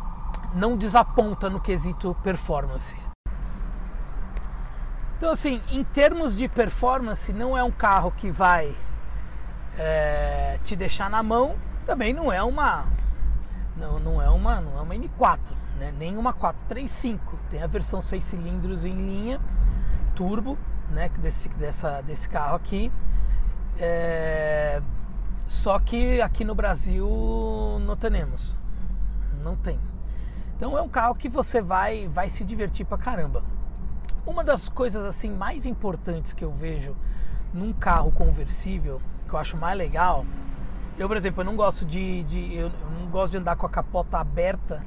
não 0.54 0.78
desaponta 0.78 1.50
no 1.50 1.60
quesito 1.60 2.16
performance. 2.22 2.96
Então 5.18 5.32
assim, 5.32 5.64
em 5.72 5.84
termos 5.84 6.38
de 6.38 6.48
performance, 6.48 7.34
não 7.34 7.58
é 7.58 7.64
um 7.64 7.72
carro 7.72 8.14
que 8.16 8.30
vai 8.30 8.76
é, 9.80 10.60
te 10.64 10.76
deixar 10.76 11.10
na 11.10 11.24
mão, 11.24 11.56
também 11.88 12.14
não 12.14 12.32
é 12.32 12.44
uma 12.44 12.86
Não, 13.78 14.00
não 14.00 14.22
é 14.22 14.30
uma, 14.30 14.60
não 14.60 14.78
é 14.78 14.82
uma 14.82 14.96
M4, 14.96 15.40
né? 15.80 15.94
nem 15.98 16.18
uma 16.18 16.34
435. 16.34 17.38
Tem 17.50 17.62
a 17.62 17.68
versão 17.68 18.02
6 18.02 18.24
cilindros 18.24 18.86
em 18.86 18.94
linha, 18.94 19.40
turbo, 20.16 20.58
né? 20.90 21.10
desse, 21.20 21.50
dessa, 21.50 22.02
desse 22.02 22.28
carro 22.28 22.56
aqui. 22.56 22.92
É... 23.80 24.82
Só 25.48 25.80
que 25.80 26.20
aqui 26.22 26.44
no 26.44 26.56
Brasil 26.56 27.08
não 27.86 27.96
temos. 27.96 28.56
Não 29.44 29.56
tem. 29.56 29.80
Então 30.56 30.78
é 30.78 30.82
um 30.82 30.90
carro 30.90 31.14
que 31.14 31.30
você 31.30 31.62
vai, 31.62 32.08
vai 32.08 32.30
se 32.30 32.44
divertir 32.44 32.86
pra 32.86 32.98
caramba. 32.98 33.44
Uma 34.26 34.44
das 34.44 34.68
coisas 34.68 35.06
assim 35.06 35.30
mais 35.30 35.66
importantes 35.66 36.34
que 36.34 36.44
eu 36.44 36.52
vejo 36.52 36.96
num 37.54 37.72
carro 37.72 38.12
conversível, 38.12 39.02
que 39.28 39.34
eu 39.34 39.40
acho 39.40 39.56
mais 39.56 39.78
legal, 39.78 40.26
eu, 40.98 41.08
por 41.08 41.16
exemplo, 41.16 41.42
eu 41.42 41.46
não 41.46 41.56
gosto 41.56 41.86
de, 41.86 42.24
de 42.24 42.56
eu 42.56 42.72
não 43.00 43.10
gosto 43.10 43.32
de 43.32 43.38
andar 43.38 43.56
com 43.56 43.66
a 43.66 43.70
capota 43.70 44.18
aberta 44.18 44.84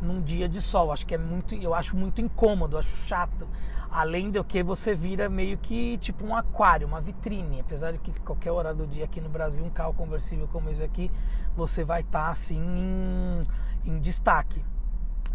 num 0.00 0.20
dia 0.20 0.48
de 0.48 0.60
sol. 0.60 0.92
Acho 0.92 1.06
que 1.06 1.14
é 1.14 1.18
muito, 1.18 1.54
eu 1.54 1.74
acho 1.74 1.96
muito 1.96 2.20
incômodo, 2.20 2.76
acho 2.76 2.94
chato. 3.06 3.48
Além 3.90 4.30
do 4.30 4.44
que 4.44 4.62
você 4.62 4.94
vira 4.94 5.28
meio 5.28 5.56
que 5.56 5.96
tipo 5.98 6.26
um 6.26 6.36
aquário, 6.36 6.86
uma 6.86 7.00
vitrine. 7.00 7.60
Apesar 7.60 7.92
de 7.92 7.98
que 7.98 8.18
qualquer 8.20 8.50
hora 8.50 8.74
do 8.74 8.86
dia 8.86 9.04
aqui 9.04 9.20
no 9.20 9.28
Brasil 9.30 9.64
um 9.64 9.70
carro 9.70 9.94
conversível 9.94 10.46
como 10.52 10.68
esse 10.68 10.82
aqui, 10.82 11.10
você 11.56 11.82
vai 11.82 12.02
estar 12.02 12.26
tá, 12.26 12.28
assim 12.28 12.58
em, 12.58 13.46
em 13.86 13.98
destaque. 14.00 14.62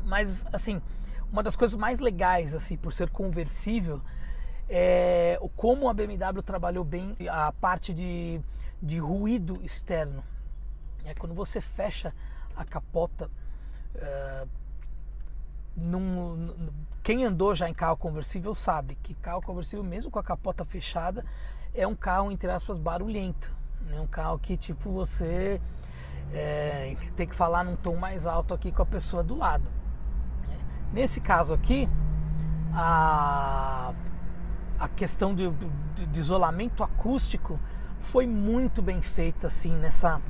Mas 0.06 0.46
assim, 0.54 0.80
uma 1.32 1.42
das 1.42 1.56
coisas 1.56 1.76
mais 1.76 2.00
legais 2.00 2.54
assim 2.54 2.78
por 2.78 2.94
ser 2.94 3.10
conversível 3.10 4.00
é 4.70 5.40
como 5.56 5.90
a 5.90 5.94
BMW 5.94 6.42
trabalhou 6.44 6.84
bem 6.84 7.16
a 7.28 7.52
parte 7.52 7.94
de 7.94 8.42
de 8.82 8.98
ruído 8.98 9.60
externo. 9.64 10.24
É 11.06 11.14
quando 11.14 11.36
você 11.36 11.60
fecha 11.60 12.14
a 12.56 12.64
capota. 12.64 13.30
Uh, 13.96 14.48
num, 15.76 16.36
num, 16.36 16.70
quem 17.02 17.26
andou 17.26 17.56
já 17.56 17.70
em 17.70 17.74
carro 17.74 17.98
conversível 17.98 18.54
sabe 18.54 18.96
que 18.96 19.14
carro 19.14 19.42
conversível, 19.42 19.84
mesmo 19.84 20.12
com 20.12 20.20
a 20.20 20.24
capota 20.24 20.64
fechada, 20.66 21.26
é 21.74 21.88
um 21.88 21.96
carro, 21.96 22.32
entre 22.32 22.50
aspas, 22.50 22.78
barulhento. 22.78 23.52
É 23.88 23.94
né? 23.94 24.02
um 24.02 24.08
carro 24.08 24.38
que, 24.40 24.58
tipo, 24.58 24.92
você 24.92 25.62
é, 26.34 26.96
tem 27.16 27.28
que 27.28 27.36
falar 27.36 27.64
num 27.64 27.76
tom 27.76 27.96
mais 27.96 28.28
alto 28.28 28.54
aqui 28.54 28.72
com 28.72 28.82
a 28.82 28.86
pessoa 28.86 29.24
do 29.24 29.36
lado. 29.36 29.66
Nesse 30.92 31.22
caso 31.22 31.54
aqui, 31.54 31.88
a, 32.74 33.94
a 34.80 34.88
questão 34.88 35.36
de, 35.36 35.50
de, 35.96 36.06
de 36.06 36.20
isolamento 36.20 36.84
acústico 36.84 37.60
foi 38.00 38.26
muito 38.26 38.82
bem 38.82 39.02
feita 39.02 39.48
assim 39.48 39.76
nessa 39.76 40.22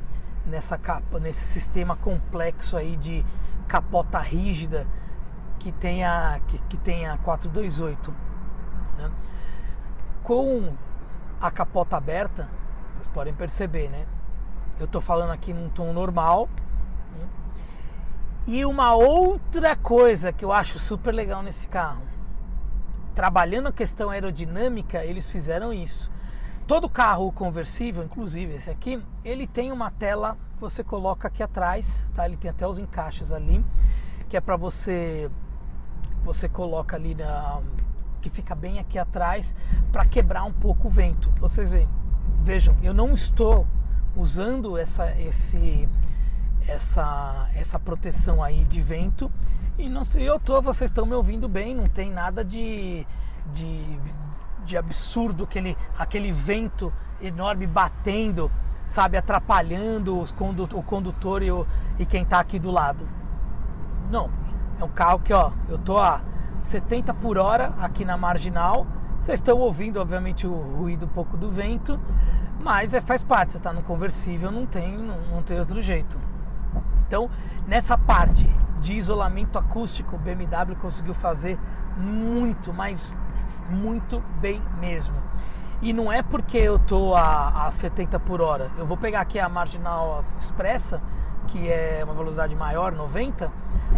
nessa 0.45 0.77
capa, 0.77 1.19
nesse 1.19 1.43
sistema 1.43 1.95
complexo 1.95 2.75
aí 2.75 2.97
de 2.97 3.23
capota 3.67 4.17
rígida 4.17 4.87
que 5.59 5.71
tem 5.71 6.03
a 6.03 6.39
que, 6.47 6.57
que 6.69 6.77
tem 6.77 7.07
a 7.07 7.17
428, 7.17 8.13
né? 8.97 9.11
Com 10.23 10.73
a 11.39 11.51
capota 11.51 11.97
aberta, 11.97 12.49
vocês 12.89 13.07
podem 13.07 13.33
perceber, 13.33 13.89
né? 13.89 14.05
Eu 14.79 14.85
estou 14.85 15.01
falando 15.01 15.31
aqui 15.31 15.53
num 15.53 15.69
tom 15.69 15.91
normal. 15.91 16.47
Né? 17.17 17.27
E 18.47 18.65
uma 18.65 18.95
outra 18.95 19.75
coisa 19.75 20.31
que 20.31 20.43
eu 20.45 20.51
acho 20.51 20.79
super 20.79 21.13
legal 21.13 21.43
nesse 21.43 21.67
carro, 21.67 22.01
trabalhando 23.15 23.67
a 23.67 23.71
questão 23.71 24.09
aerodinâmica, 24.09 25.03
eles 25.03 25.29
fizeram 25.29 25.73
isso 25.73 26.11
Todo 26.69 26.87
carro 26.87 27.31
conversível, 27.31 28.03
inclusive 28.03 28.53
esse 28.53 28.69
aqui, 28.69 29.03
ele 29.25 29.47
tem 29.47 29.71
uma 29.71 29.89
tela 29.89 30.37
que 30.53 30.61
você 30.61 30.83
coloca 30.83 31.27
aqui 31.27 31.41
atrás, 31.41 32.07
tá? 32.13 32.27
Ele 32.27 32.37
tem 32.37 32.51
até 32.51 32.67
os 32.67 32.77
encaixes 32.77 33.31
ali, 33.31 33.65
que 34.29 34.37
é 34.37 34.39
para 34.39 34.55
você 34.55 35.31
você 36.23 36.47
coloca 36.47 36.95
ali 36.95 37.15
na 37.15 37.59
que 38.21 38.29
fica 38.29 38.53
bem 38.53 38.77
aqui 38.77 38.99
atrás 38.99 39.55
para 39.91 40.05
quebrar 40.05 40.43
um 40.43 40.53
pouco 40.53 40.89
o 40.89 40.91
vento. 40.91 41.33
Vocês 41.39 41.71
veem, 41.71 41.89
vejam, 42.43 42.77
eu 42.83 42.93
não 42.93 43.13
estou 43.13 43.65
usando 44.15 44.77
essa 44.77 45.11
esse 45.19 45.89
essa 46.69 47.47
essa 47.55 47.79
proteção 47.79 48.43
aí 48.43 48.63
de 48.65 48.81
vento 48.81 49.31
e 49.77 49.89
não 49.89 50.03
sei, 50.03 50.27
eu 50.27 50.39
tô, 50.39 50.61
vocês 50.61 50.91
estão 50.91 51.05
me 51.05 51.13
ouvindo 51.13 51.47
bem, 51.47 51.73
não 51.73 51.87
tem 51.87 52.11
nada 52.11 52.43
de 52.43 53.05
de 53.53 53.99
de 54.69 54.77
absurdo, 54.77 55.45
aquele, 55.45 55.75
aquele 55.97 56.31
vento 56.31 56.93
enorme 57.19 57.65
batendo, 57.65 58.51
sabe, 58.85 59.17
atrapalhando 59.17 60.19
os 60.19 60.31
condu 60.31 60.69
o 60.73 60.83
condutor 60.83 61.41
e, 61.41 61.51
o, 61.51 61.65
e 61.97 62.05
quem 62.05 62.21
está 62.21 62.39
aqui 62.39 62.59
do 62.59 62.69
lado. 62.69 63.07
Não, 64.11 64.29
é 64.79 64.83
um 64.83 64.89
carro 64.89 65.19
que, 65.19 65.33
ó, 65.33 65.51
eu 65.67 65.77
tô 65.77 65.97
a 65.97 66.21
70 66.61 67.13
por 67.15 67.37
hora 67.37 67.73
aqui 67.79 68.05
na 68.05 68.15
marginal. 68.15 68.85
Vocês 69.19 69.39
estão 69.39 69.57
ouvindo, 69.57 69.99
obviamente, 69.99 70.47
o 70.47 70.53
ruído 70.53 71.05
um 71.05 71.09
pouco 71.09 71.35
do 71.35 71.51
vento, 71.51 71.99
mas 72.61 72.93
é, 72.93 73.01
faz 73.01 73.23
parte. 73.23 73.53
Você 73.53 73.57
está 73.57 73.73
no 73.73 73.81
conversível, 73.81 74.51
não 74.51 74.65
tem, 74.65 74.97
não, 74.97 75.19
não 75.31 75.43
tem 75.43 75.59
outro 75.59 75.81
jeito. 75.81 76.19
Então, 77.09 77.27
nessa 77.65 77.97
parte 77.97 78.47
de 78.79 78.93
isolamento 78.93 79.57
acústico, 79.57 80.15
o 80.15 80.19
BMW 80.19 80.75
conseguiu 80.79 81.15
fazer 81.15 81.57
muito, 81.97 82.71
mas 82.71 83.15
muito 83.67 84.23
bem 84.39 84.61
mesmo. 84.79 85.15
E 85.81 85.91
não 85.91 86.11
é 86.11 86.21
porque 86.21 86.59
eu 86.59 86.77
tô 86.77 87.15
a, 87.15 87.65
a 87.65 87.71
70 87.71 88.19
por 88.19 88.41
hora. 88.41 88.69
Eu 88.77 88.85
vou 88.85 88.95
pegar 88.95 89.21
aqui 89.21 89.39
a 89.39 89.49
marginal 89.49 90.23
expressa, 90.39 91.01
que 91.47 91.67
é 91.67 92.01
uma 92.03 92.13
velocidade 92.13 92.55
maior, 92.55 92.91
90. 92.91 93.51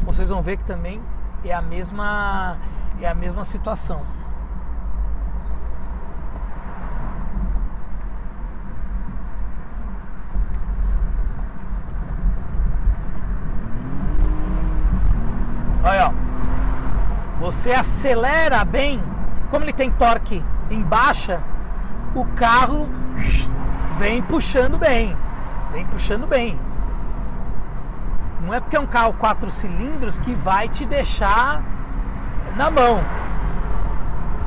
Vocês 0.06 0.30
vão 0.30 0.42
ver 0.42 0.56
que 0.56 0.64
também 0.64 1.02
é 1.44 1.54
a 1.54 1.62
mesma 1.62 2.56
é 3.02 3.10
a 3.10 3.14
mesma 3.14 3.44
situação. 3.44 4.06
Olha, 15.84 16.08
ó. 16.08 17.41
Você 17.52 17.74
acelera 17.74 18.64
bem 18.64 19.04
como 19.50 19.66
ele 19.66 19.74
tem 19.74 19.92
torque 19.92 20.42
em 20.70 20.82
baixa, 20.82 21.42
o 22.16 22.26
carro 22.28 22.90
vem 24.00 24.22
puxando 24.22 24.78
bem, 24.78 25.18
vem 25.74 25.86
puxando 25.88 26.26
bem. 26.26 26.58
Não 28.40 28.54
é 28.54 28.62
porque 28.62 28.78
é 28.78 28.80
um 28.80 28.88
carro 28.88 29.12
quatro 29.16 29.52
cilindros 29.52 30.18
que 30.18 30.34
vai 30.34 30.70
te 30.70 30.86
deixar 30.86 31.62
na 32.56 32.72
mão. 32.72 33.04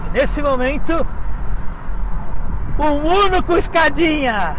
E 0.07 0.11
nesse 0.19 0.41
momento, 0.41 1.07
um 2.79 3.27
Uno 3.27 3.43
com 3.43 3.55
escadinha. 3.55 4.57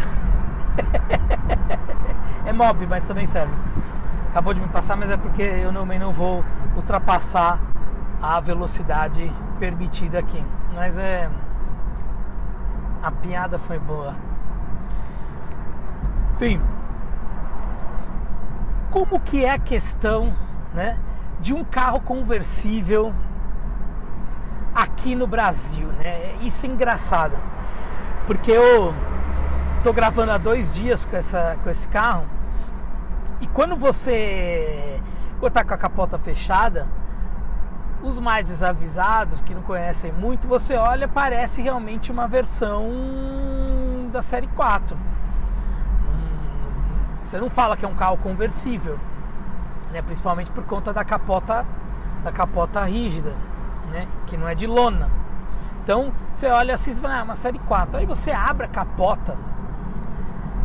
é 2.45 2.53
mob, 2.53 2.85
mas 2.85 3.05
também 3.05 3.25
serve. 3.25 3.55
Acabou 4.29 4.53
de 4.53 4.61
me 4.61 4.67
passar, 4.67 4.95
mas 4.95 5.09
é 5.09 5.17
porque 5.17 5.41
eu 5.41 5.73
também 5.73 5.97
não 5.97 6.13
vou 6.13 6.45
ultrapassar 6.75 7.59
a 8.33 8.39
velocidade 8.39 9.31
permitida 9.59 10.19
aqui. 10.19 10.43
Mas 10.73 10.97
é. 10.97 11.29
A 13.03 13.11
piada 13.11 13.59
foi 13.59 13.77
boa. 13.77 14.15
Enfim. 16.33 16.59
Como 18.89 19.19
que 19.19 19.45
é 19.45 19.51
a 19.51 19.59
questão 19.59 20.33
né, 20.73 20.97
de 21.39 21.53
um 21.53 21.63
carro 21.63 21.99
conversível 21.99 23.13
aqui 24.73 25.15
no 25.15 25.27
Brasil? 25.27 25.87
Né? 25.99 26.33
Isso 26.41 26.65
é 26.65 26.69
engraçado. 26.69 27.37
Porque 28.25 28.51
eu 28.51 28.93
tô 29.83 29.93
gravando 29.93 30.31
há 30.31 30.37
dois 30.37 30.71
dias 30.71 31.05
com, 31.05 31.15
essa, 31.15 31.57
com 31.63 31.69
esse 31.69 31.87
carro. 31.87 32.25
E 33.39 33.47
quando 33.47 33.75
você. 33.75 34.99
Quando 35.39 35.53
tá 35.53 35.63
com 35.63 35.73
a 35.73 35.77
capota 35.77 36.17
fechada, 36.17 36.87
os 38.07 38.19
mais 38.19 38.47
desavisados, 38.47 39.41
que 39.41 39.53
não 39.53 39.61
conhecem 39.63 40.11
muito, 40.11 40.47
você 40.47 40.75
olha, 40.75 41.07
parece 41.07 41.61
realmente 41.61 42.11
uma 42.11 42.27
versão 42.27 42.87
da 44.11 44.21
série 44.21 44.47
4. 44.47 44.95
Hum, 44.95 44.99
você 47.23 47.39
não 47.39 47.49
fala 47.49 47.75
que 47.75 47.83
é 47.83 47.87
um 47.87 47.95
carro 47.95 48.17
conversível, 48.17 48.99
né? 49.91 50.01
principalmente 50.01 50.51
por 50.51 50.63
conta 50.63 50.93
da 50.93 51.03
capota, 51.03 51.65
da 52.23 52.31
capota 52.31 52.83
rígida, 52.85 53.33
né? 53.91 54.07
que 54.27 54.37
não 54.37 54.47
é 54.47 54.53
de 54.53 54.67
lona. 54.67 55.09
Então 55.83 56.13
você 56.31 56.47
olha 56.47 56.75
assim 56.75 56.91
e 56.91 56.95
fala, 56.95 57.19
ah, 57.19 57.23
uma 57.23 57.35
série 57.35 57.59
4. 57.59 57.99
Aí 57.99 58.05
você 58.05 58.31
abre 58.31 58.65
a 58.65 58.69
capota, 58.69 59.37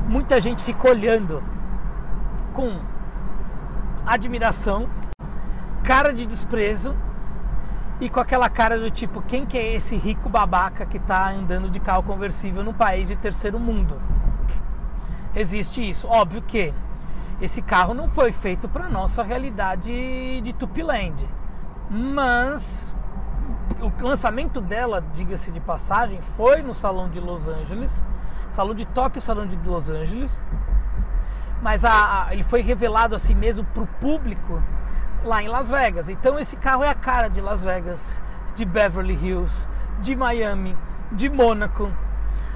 muita 0.06 0.40
gente 0.40 0.62
fica 0.62 0.88
olhando 0.88 1.42
com 2.52 2.80
admiração, 4.06 4.88
cara 5.82 6.12
de 6.12 6.26
desprezo 6.26 6.94
e 8.00 8.08
com 8.08 8.18
aquela 8.18 8.48
cara 8.48 8.78
do 8.78 8.90
tipo, 8.90 9.20
quem 9.20 9.44
que 9.44 9.58
é 9.58 9.74
esse 9.74 9.94
rico 9.94 10.28
babaca 10.28 10.86
que 10.86 10.96
está 10.96 11.30
andando 11.30 11.68
de 11.68 11.78
carro 11.78 12.02
conversível 12.02 12.64
num 12.64 12.72
país 12.72 13.08
de 13.08 13.14
terceiro 13.14 13.60
mundo? 13.60 14.00
Existe 15.34 15.86
isso. 15.88 16.08
Óbvio 16.08 16.40
que 16.40 16.72
esse 17.40 17.60
carro 17.60 17.92
não 17.92 18.08
foi 18.08 18.32
feito 18.32 18.68
para 18.68 18.88
nossa 18.88 19.22
realidade 19.22 20.40
de 20.40 20.52
Tupiland. 20.54 21.28
Mas 21.90 22.94
o 23.80 23.92
lançamento 24.02 24.60
dela, 24.62 25.04
diga-se 25.12 25.52
de 25.52 25.60
passagem, 25.60 26.20
foi 26.36 26.62
no 26.62 26.74
Salão 26.74 27.08
de 27.08 27.20
Los 27.20 27.48
Angeles, 27.48 28.02
Salão 28.50 28.74
de 28.74 28.86
Tóquio, 28.86 29.20
Salão 29.20 29.46
de 29.46 29.56
Los 29.68 29.90
Angeles. 29.90 30.40
Mas 31.60 31.84
a, 31.84 32.28
a, 32.28 32.32
ele 32.32 32.42
foi 32.42 32.62
revelado 32.62 33.14
assim 33.14 33.34
mesmo 33.34 33.64
para 33.66 33.82
o 33.82 33.86
público 33.86 34.62
lá 35.24 35.42
em 35.42 35.48
Las 35.48 35.68
Vegas. 35.68 36.08
Então 36.08 36.38
esse 36.38 36.56
carro 36.56 36.84
é 36.84 36.88
a 36.88 36.94
cara 36.94 37.28
de 37.28 37.40
Las 37.40 37.62
Vegas, 37.62 38.20
de 38.54 38.64
Beverly 38.64 39.14
Hills, 39.14 39.68
de 40.00 40.16
Miami, 40.16 40.76
de 41.12 41.28
Mônaco, 41.28 41.92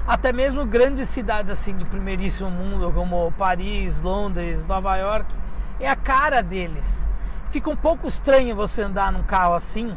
até 0.07 0.31
mesmo 0.31 0.65
grandes 0.65 1.09
cidades 1.09 1.51
assim 1.51 1.75
de 1.75 1.85
primeiríssimo 1.85 2.49
mundo 2.49 2.91
como 2.93 3.31
Paris, 3.33 4.01
Londres, 4.01 4.67
Nova 4.67 4.95
York, 4.97 5.33
é 5.79 5.89
a 5.89 5.95
cara 5.95 6.41
deles. 6.41 7.05
Fica 7.51 7.69
um 7.69 7.75
pouco 7.75 8.07
estranho 8.07 8.55
você 8.55 8.81
andar 8.81 9.11
num 9.11 9.23
carro 9.23 9.53
assim 9.53 9.95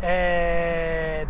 é, 0.00 1.26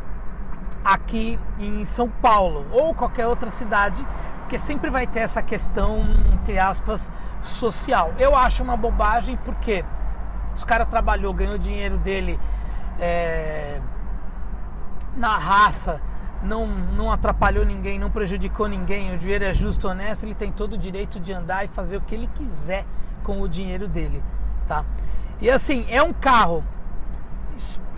aqui 0.85 1.39
em 1.59 1.85
São 1.85 2.09
Paulo 2.09 2.67
ou 2.73 2.95
qualquer 2.95 3.27
outra 3.27 3.51
cidade, 3.51 4.07
porque 4.41 4.59
sempre 4.59 4.91
vai 4.91 5.07
ter 5.07 5.21
essa 5.21 5.43
questão 5.43 6.01
entre 6.33 6.59
aspas 6.59 7.11
social. 7.41 8.13
Eu 8.19 8.37
acho 8.37 8.63
uma 8.63 8.77
bobagem 8.77 9.39
porque 9.45 9.85
os 10.57 10.65
cara 10.65 10.85
trabalhou, 10.85 11.33
ganhou 11.33 11.59
dinheiro 11.59 11.99
dele 11.99 12.39
é, 13.01 13.81
na 15.17 15.37
raça, 15.37 16.01
não, 16.43 16.67
não 16.67 17.13
atrapalhou 17.13 17.65
ninguém, 17.65 17.99
não 17.99 18.11
prejudicou 18.11 18.69
ninguém, 18.69 19.15
o 19.15 19.19
dinheiro 19.19 19.45
é 19.45 19.53
justo, 19.53 19.89
honesto, 19.89 20.25
ele 20.25 20.35
tem 20.35 20.51
todo 20.51 20.75
o 20.75 20.79
direito 20.79 21.21
de 21.21 21.33
andar 21.33 21.65
e 21.65 21.69
fazer 21.69 21.97
o 21.97 22.01
que 22.01 22.15
ele 22.15 22.29
quiser 22.35 22.85
com 23.23 23.41
o 23.41 23.49
dinheiro 23.49 23.87
dele, 23.87 24.23
tá? 24.67 24.85
E 25.41 25.51
assim, 25.51 25.87
é 25.89 26.03
um 26.03 26.13
carro 26.13 26.65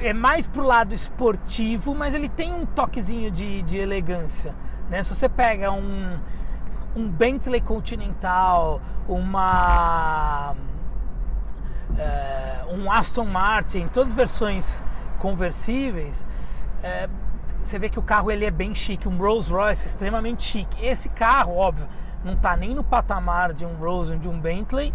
é 0.01 0.13
mais 0.13 0.47
pro 0.47 0.63
lado 0.63 0.95
esportivo, 0.95 1.95
mas 1.95 2.15
ele 2.15 2.29
tem 2.29 2.53
um 2.53 2.67
toquezinho 2.67 3.31
de, 3.31 3.63
de 3.63 3.79
elegância, 3.79 4.55
né? 4.91 5.03
Se 5.03 5.15
você 5.15 5.29
pega 5.29 5.71
um, 5.71 6.19
um 6.97 7.09
Bentley 7.09 7.61
Continental, 7.61 8.81
uma 9.09 10.55
é, 11.99 12.65
um 12.71 12.91
Aston 12.91 13.25
Martin, 13.25 13.87
todas 13.89 14.11
as 14.11 14.15
versões 14.15 14.83
conversíveis, 15.19 16.25
é, 16.83 17.09
você 17.63 17.79
vê 17.79 17.89
que 17.89 17.99
o 17.99 18.03
carro 18.03 18.31
ele 18.31 18.45
é 18.45 18.51
bem 18.51 18.75
chique, 18.75 19.09
um 19.09 19.17
Rolls 19.17 19.51
Royce 19.51 19.87
extremamente 19.87 20.43
chique. 20.43 20.85
Esse 20.85 21.09
carro, 21.09 21.57
óbvio, 21.57 21.89
não 22.23 22.35
está 22.35 22.57
nem 22.57 22.75
no 22.75 22.85
patamar 22.85 23.53
de 23.55 23.65
um 23.65 23.75
Rolls 23.77 24.15
de 24.19 24.29
um 24.29 24.39
Bentley, 24.39 24.93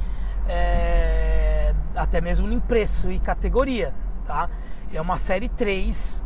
é, 0.48 1.74
até 1.96 2.22
mesmo 2.22 2.51
em 2.51 2.60
preço 2.60 3.12
e 3.12 3.19
categoria, 3.19 3.93
tá? 4.25 4.50
É 4.93 5.01
uma 5.01 5.17
série 5.17 5.50
3, 5.50 6.24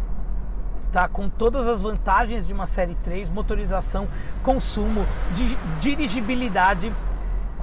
tá? 0.92 1.08
Com 1.08 1.30
todas 1.30 1.68
as 1.68 1.82
vantagens 1.82 2.46
de 2.46 2.54
uma 2.54 2.68
série 2.68 2.96
3, 2.96 3.30
motorização, 3.30 4.08
consumo, 4.44 5.06
dirigibilidade, 5.80 6.92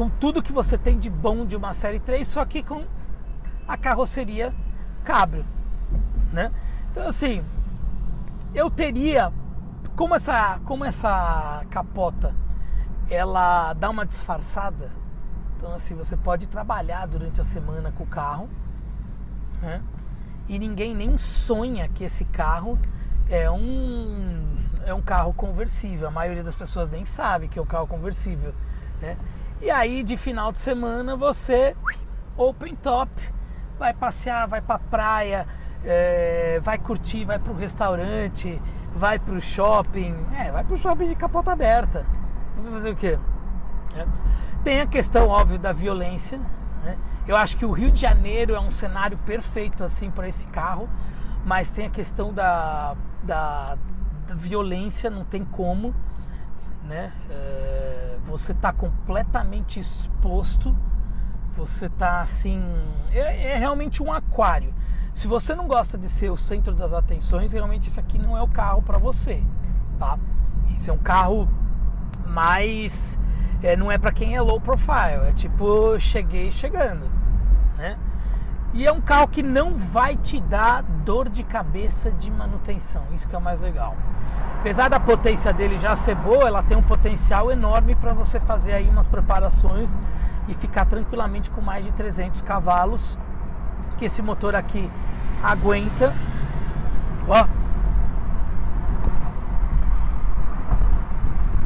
com 0.01 0.09
tudo 0.09 0.43
que 0.43 0.51
você 0.51 0.79
tem 0.79 0.99
de 0.99 1.11
bom 1.11 1.45
de 1.45 1.55
uma 1.55 1.75
série 1.75 2.01
3, 2.01 2.27
só 2.27 2.43
que 2.47 2.63
com 2.63 2.87
a 3.69 3.77
carroceria 3.77 4.51
cabrio, 5.05 5.45
né? 6.33 6.51
Então 6.91 7.07
assim, 7.07 7.45
eu 8.55 8.71
teria 8.71 9.31
como 9.95 10.15
essa 10.15 10.59
como 10.65 10.87
essa 10.87 11.67
capota 11.69 12.35
ela 13.11 13.75
dá 13.75 13.91
uma 13.91 14.07
disfarçada. 14.07 14.91
Então 15.59 15.75
assim, 15.75 15.95
você 15.95 16.17
pode 16.17 16.47
trabalhar 16.47 17.07
durante 17.07 17.39
a 17.39 17.45
semana 17.45 17.93
com 17.93 18.05
o 18.05 18.07
carro, 18.07 18.49
né? 19.61 19.83
E 20.49 20.59
ninguém 20.59 20.95
nem 20.95 21.19
sonha 21.19 21.87
que 21.91 22.05
esse 22.05 22.25
carro 22.25 22.79
é 23.29 23.51
um 23.51 24.57
é 24.87 24.95
um 24.95 25.03
carro 25.03 25.35
conversível. 25.35 26.09
A 26.09 26.11
maioria 26.11 26.43
das 26.43 26.55
pessoas 26.55 26.89
nem 26.89 27.05
sabe 27.05 27.49
que 27.49 27.59
é 27.59 27.63
um 27.63 27.67
carro 27.67 27.87
conversível, 27.87 28.55
né? 29.03 29.19
E 29.61 29.71
aí 29.71 30.03
de 30.03 30.17
final 30.17 30.51
de 30.53 30.59
semana 30.59 31.17
você 31.17 31.77
open 32.37 32.75
top 32.77 33.11
vai 33.81 33.95
passear, 33.95 34.47
vai 34.47 34.61
pra 34.61 34.79
praia, 34.79 35.47
é, 35.83 36.61
vai 36.63 36.77
curtir, 36.77 37.25
vai 37.25 37.39
pro 37.39 37.55
restaurante, 37.55 38.61
vai 38.95 39.19
pro 39.19 39.41
shopping. 39.41 40.15
É, 40.39 40.53
vai 40.53 40.63
pro 40.63 40.77
shopping 40.77 41.09
de 41.09 41.15
capota 41.15 41.53
aberta. 41.53 42.05
Vai 42.63 42.73
fazer 42.73 42.91
o 42.91 42.97
quê? 42.97 43.19
É. 43.97 44.07
Tem 44.63 44.83
a 44.83 44.87
questão, 44.87 45.29
óbvio, 45.29 45.59
da 45.59 45.73
violência. 45.73 46.39
Né? 46.85 46.99
Eu 47.27 47.37
acho 47.37 47.57
que 47.57 47.65
o 47.65 47.73
Rio 47.73 47.91
de 47.91 47.99
Janeiro 47.99 48.55
é 48.55 48.61
um 48.61 48.71
cenário 48.71 49.17
perfeito 49.19 49.83
assim 49.83 50.11
para 50.11 50.29
esse 50.29 50.47
carro, 50.49 50.87
mas 51.45 51.71
tem 51.73 51.87
a 51.87 51.91
questão 51.91 52.35
da, 52.35 52.95
da, 53.23 53.79
da 54.29 54.35
violência, 54.35 55.09
não 55.09 55.25
tem 55.25 55.43
como. 55.43 55.95
Né? 56.85 57.13
É, 57.31 58.10
você 58.25 58.53
está 58.53 58.73
completamente 58.73 59.81
exposto 59.81 60.75
você 61.61 61.89
tá 61.89 62.21
assim. 62.21 62.63
É, 63.13 63.53
é, 63.53 63.57
realmente 63.57 64.03
um 64.03 64.13
aquário. 64.13 64.73
Se 65.13 65.27
você 65.27 65.55
não 65.55 65.67
gosta 65.67 65.99
de 65.99 66.09
ser 66.09 66.31
o 66.31 66.37
centro 66.37 66.75
das 66.75 66.93
atenções, 66.93 67.53
realmente 67.53 67.89
esse 67.89 67.99
aqui 67.99 68.19
não 68.19 68.37
é 68.37 68.43
o 68.43 68.49
carro 68.49 68.83
para 68.83 68.99
você, 68.99 69.43
tá? 69.99 70.19
Esse 70.77 70.89
é 70.89 70.93
um 70.93 70.99
carro 70.99 71.49
mais. 72.27 73.19
É, 73.63 73.77
não 73.77 73.91
é 73.91 73.99
para 73.99 74.13
quem 74.13 74.35
é 74.35 74.41
low 74.41 74.61
profile, 74.61 75.29
é 75.29 75.33
tipo, 75.35 75.99
cheguei 76.01 76.51
chegando, 76.51 77.07
né? 77.77 77.99
E 78.73 78.87
é 78.87 78.93
um 78.93 79.01
carro 79.01 79.27
que 79.27 79.43
não 79.43 79.75
vai 79.75 80.17
te 80.17 80.41
dar 80.41 80.83
dor 80.83 81.29
de 81.29 81.43
cabeça 81.43 82.11
de 82.11 82.31
manutenção, 82.31 83.03
isso 83.13 83.27
que 83.27 83.35
é 83.35 83.39
o 83.39 83.43
mais 83.43 83.59
legal. 83.59 83.97
Apesar 84.61 84.89
da 84.89 85.01
potência 85.01 85.53
dele 85.53 85.79
já 85.79 85.97
ser 85.97 86.15
boa, 86.15 86.47
ela 86.47 86.63
tem 86.63 86.77
um 86.77 86.83
potencial 86.83 87.51
enorme 87.51 87.95
para 87.95 88.13
você 88.13 88.39
fazer 88.39 88.73
aí 88.73 88.89
umas 88.89 89.07
preparações 89.07 89.97
e 90.47 90.55
ficar 90.55 90.85
tranquilamente 90.85 91.51
com 91.51 91.61
mais 91.61 91.85
de 91.85 91.91
300 91.93 92.43
cavalos 92.43 93.19
que 93.99 94.05
esse 94.05 94.23
motor 94.23 94.55
aqui 94.55 94.91
aguenta. 95.43 96.15
Ó. 97.29 97.47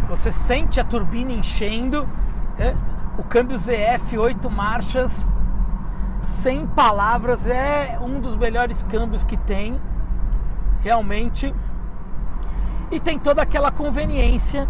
Você 0.08 0.32
sente 0.32 0.80
a 0.80 0.84
turbina 0.84 1.32
enchendo. 1.32 2.08
Né? 2.58 2.76
O 3.18 3.22
câmbio 3.22 3.58
ZF 3.58 4.18
8 4.18 4.50
marchas, 4.50 5.26
sem 6.26 6.66
palavras, 6.66 7.46
é 7.46 7.98
um 8.00 8.20
dos 8.20 8.36
melhores 8.36 8.82
câmbios 8.82 9.24
que 9.24 9.36
tem, 9.36 9.80
realmente. 10.80 11.54
E 12.90 13.00
tem 13.00 13.18
toda 13.18 13.42
aquela 13.42 13.70
conveniência 13.70 14.68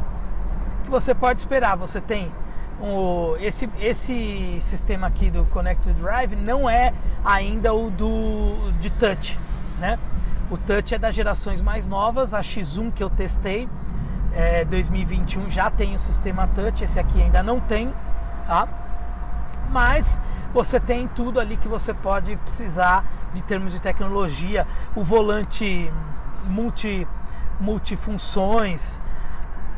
que 0.84 0.90
você 0.90 1.14
pode 1.14 1.40
esperar. 1.40 1.76
Você 1.76 2.00
tem 2.00 2.32
o, 2.80 3.36
esse, 3.38 3.68
esse 3.78 4.58
sistema 4.60 5.06
aqui 5.06 5.30
do 5.30 5.44
Connected 5.46 5.94
Drive 5.98 6.34
não 6.36 6.68
é 6.68 6.92
ainda 7.24 7.72
o 7.72 7.90
do 7.90 8.72
de 8.80 8.90
touch, 8.90 9.38
né? 9.78 9.98
O 10.50 10.58
touch 10.58 10.94
é 10.94 10.98
das 10.98 11.14
gerações 11.14 11.60
mais 11.60 11.88
novas, 11.88 12.34
a 12.34 12.40
X1 12.40 12.92
que 12.92 13.02
eu 13.02 13.08
testei, 13.08 13.68
é, 14.32 14.64
2021 14.64 15.48
já 15.48 15.70
tem 15.70 15.94
o 15.94 15.98
sistema 15.98 16.46
touch, 16.48 16.84
esse 16.84 16.98
aqui 16.98 17.22
ainda 17.22 17.42
não 17.42 17.60
tem, 17.60 17.92
tá? 18.46 18.68
Mas 19.70 20.20
você 20.54 20.78
tem 20.78 21.08
tudo 21.08 21.40
ali 21.40 21.56
que 21.56 21.66
você 21.66 21.92
pode 21.92 22.36
precisar 22.36 23.04
de 23.34 23.42
termos 23.42 23.72
de 23.72 23.80
tecnologia, 23.80 24.66
o 24.94 25.02
volante 25.02 25.92
multi 26.46 27.06
multifunções, 27.58 29.00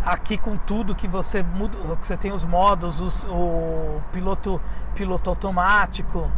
aqui 0.05 0.37
com 0.37 0.57
tudo 0.57 0.95
que 0.95 1.09
você 1.09 1.43
muda, 1.43 1.77
você 2.01 2.17
tem 2.17 2.33
os 2.33 2.45
modos, 2.45 3.01
os, 3.01 3.25
o 3.25 4.01
piloto 4.13 4.61
piloto 4.95 5.31
automático, 5.31 6.31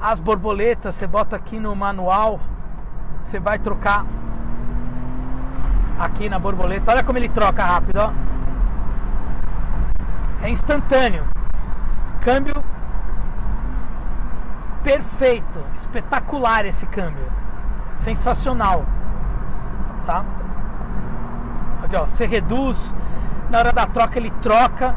as 0.00 0.20
borboletas, 0.20 0.94
você 0.94 1.06
bota 1.06 1.36
aqui 1.36 1.58
no 1.58 1.74
manual, 1.74 2.38
você 3.20 3.40
vai 3.40 3.58
trocar 3.58 4.06
aqui 5.98 6.28
na 6.28 6.38
borboleta. 6.38 6.92
Olha 6.92 7.02
como 7.02 7.18
ele 7.18 7.28
troca 7.28 7.64
rápido, 7.64 7.96
ó. 7.98 8.12
É 10.42 10.50
instantâneo. 10.50 11.26
Câmbio 12.20 12.62
perfeito, 14.82 15.64
espetacular 15.74 16.64
esse 16.66 16.86
câmbio. 16.86 17.30
Sensacional. 17.96 18.84
Tá? 20.06 20.24
Aqui, 21.82 21.96
ó, 21.96 22.04
você 22.04 22.26
reduz, 22.26 22.94
na 23.50 23.58
hora 23.58 23.72
da 23.72 23.86
troca 23.86 24.18
ele 24.18 24.30
troca. 24.42 24.94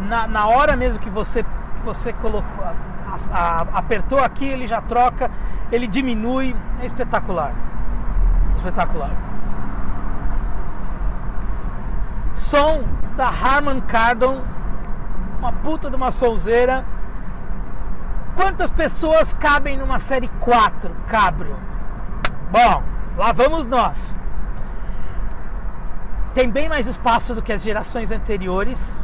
Na, 0.00 0.26
na 0.26 0.46
hora 0.46 0.76
mesmo 0.76 1.00
que 1.00 1.10
você, 1.10 1.42
que 1.42 1.82
você 1.84 2.12
colocou, 2.12 2.64
a, 2.64 3.16
a, 3.32 3.60
apertou 3.78 4.18
aqui, 4.18 4.46
ele 4.46 4.66
já 4.66 4.80
troca, 4.80 5.30
ele 5.70 5.86
diminui. 5.86 6.54
É 6.80 6.86
espetacular. 6.86 7.52
Espetacular. 8.56 9.10
Som 12.32 12.82
da 13.16 13.28
Harman 13.28 13.80
Kardon 13.80 14.42
uma 15.44 15.52
puta 15.52 15.90
de 15.90 15.96
uma 15.96 16.10
sonzeira. 16.10 16.84
Quantas 18.34 18.70
pessoas 18.70 19.32
cabem 19.32 19.76
numa 19.76 19.98
série 19.98 20.28
4 20.40 20.94
Cabrio? 21.08 21.56
Bom, 22.50 22.82
lá 23.16 23.32
vamos 23.32 23.66
nós. 23.68 24.18
Tem 26.34 26.50
bem 26.50 26.68
mais 26.68 26.88
espaço 26.88 27.32
do 27.34 27.40
que 27.40 27.52
as 27.52 27.62
gerações 27.62 28.10
anteriores, 28.10 28.98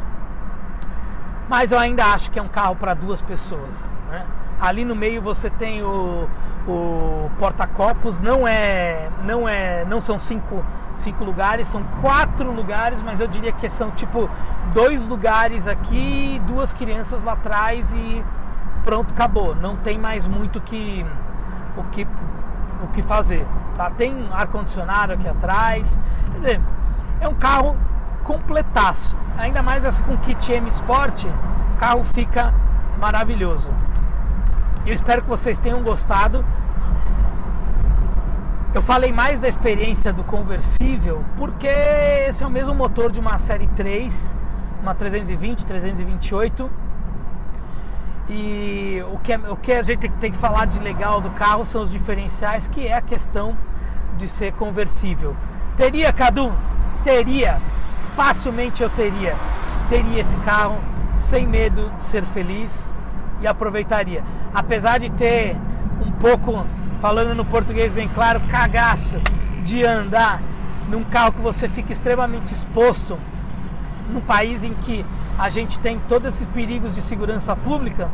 mas 1.47 1.71
eu 1.71 1.79
ainda 1.79 2.05
acho 2.07 2.29
que 2.29 2.37
é 2.37 2.41
um 2.41 2.47
carro 2.49 2.75
para 2.75 2.93
duas 2.93 3.21
pessoas. 3.21 3.89
Né? 4.09 4.25
Ali 4.59 4.83
no 4.83 4.95
meio 4.95 5.21
você 5.21 5.49
tem 5.49 5.81
o, 5.81 6.27
o 6.67 7.31
porta-copos, 7.39 8.19
não 8.19 8.45
é, 8.45 9.09
não 9.23 9.47
é, 9.47 9.85
não 9.85 10.01
são 10.01 10.19
cinco, 10.19 10.63
cinco 10.95 11.23
lugares, 11.23 11.69
são 11.69 11.83
quatro 12.01 12.51
lugares, 12.51 13.01
mas 13.01 13.21
eu 13.21 13.27
diria 13.27 13.53
que 13.53 13.69
são 13.69 13.91
tipo 13.91 14.29
dois 14.73 15.07
lugares 15.07 15.67
aqui, 15.67 16.41
duas 16.45 16.73
crianças 16.73 17.23
lá 17.23 17.31
atrás 17.31 17.93
e 17.93 18.23
pronto, 18.83 19.13
acabou. 19.13 19.55
Não 19.55 19.75
tem 19.77 19.97
mais 19.97 20.27
muito 20.27 20.59
que, 20.61 21.05
o 21.77 21.83
que 21.85 22.07
o 22.83 22.87
que 22.87 23.01
fazer. 23.01 23.45
Tá? 23.75 23.89
Tem 23.89 24.27
ar 24.31 24.47
condicionado 24.47 25.13
aqui 25.13 25.27
atrás, 25.27 26.01
quer 26.33 26.39
dizer, 26.39 26.61
é 27.19 27.27
um 27.27 27.35
carro 27.35 27.77
completaço. 28.23 29.17
Ainda 29.37 29.63
mais 29.63 29.85
essa 29.85 30.01
com 30.03 30.17
kit 30.17 30.51
M 30.51 30.69
Sport, 30.69 31.25
o 31.25 31.79
carro 31.79 32.03
fica 32.03 32.53
maravilhoso. 32.99 33.71
Eu 34.85 34.93
espero 34.93 35.21
que 35.21 35.29
vocês 35.29 35.59
tenham 35.59 35.81
gostado. 35.83 36.43
Eu 38.73 38.81
falei 38.81 39.11
mais 39.11 39.39
da 39.39 39.47
experiência 39.47 40.13
do 40.13 40.23
conversível 40.23 41.23
porque 41.37 41.67
esse 41.67 42.43
é 42.43 42.47
o 42.47 42.49
mesmo 42.49 42.73
motor 42.73 43.11
de 43.11 43.19
uma 43.19 43.37
série 43.37 43.67
3, 43.67 44.35
uma 44.81 44.95
320, 44.95 45.65
328. 45.65 46.69
E 48.29 49.03
o 49.11 49.17
que, 49.19 49.33
é, 49.33 49.37
o 49.37 49.55
que 49.55 49.73
a 49.73 49.81
gente 49.81 50.07
tem 50.09 50.31
que 50.31 50.37
falar 50.37 50.65
de 50.65 50.79
legal 50.79 51.19
do 51.19 51.29
carro 51.31 51.65
são 51.65 51.81
os 51.81 51.91
diferenciais, 51.91 52.67
que 52.67 52.87
é 52.87 52.93
a 52.93 53.01
questão 53.01 53.57
de 54.17 54.29
ser 54.29 54.53
conversível. 54.53 55.35
Teria, 55.75 56.13
Cadu? 56.13 56.53
Teria. 57.03 57.59
Facilmente 58.15 58.83
eu 58.83 58.89
teria. 58.89 59.35
Teria 59.89 60.21
esse 60.21 60.35
carro 60.37 60.77
sem 61.15 61.45
medo 61.45 61.91
de 61.95 62.03
ser 62.03 62.23
feliz 62.25 62.93
e 63.41 63.47
aproveitaria. 63.47 64.23
Apesar 64.53 64.99
de 64.99 65.09
ter 65.09 65.57
um 66.05 66.11
pouco, 66.11 66.65
falando 66.99 67.33
no 67.35 67.43
português 67.45 67.91
bem 67.91 68.07
claro, 68.09 68.39
cagaço 68.51 69.17
de 69.63 69.83
andar 69.85 70.41
num 70.89 71.03
carro 71.03 71.31
que 71.31 71.41
você 71.41 71.69
fica 71.69 71.91
extremamente 71.93 72.53
exposto, 72.53 73.17
num 74.09 74.21
país 74.21 74.63
em 74.63 74.73
que 74.73 75.05
a 75.41 75.49
gente 75.49 75.79
tem 75.79 75.97
todos 76.07 76.35
esses 76.35 76.45
perigos 76.45 76.93
de 76.93 77.01
segurança 77.01 77.55
pública, 77.55 78.07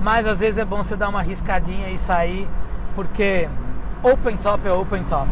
mas 0.00 0.26
às 0.26 0.40
vezes 0.40 0.58
é 0.58 0.64
bom 0.64 0.82
você 0.82 0.96
dar 0.96 1.08
uma 1.08 1.22
riscadinha 1.22 1.88
e 1.88 1.96
sair, 1.96 2.48
porque 2.96 3.48
open 4.02 4.36
top 4.38 4.66
é 4.66 4.72
open 4.72 5.04
top. 5.04 5.28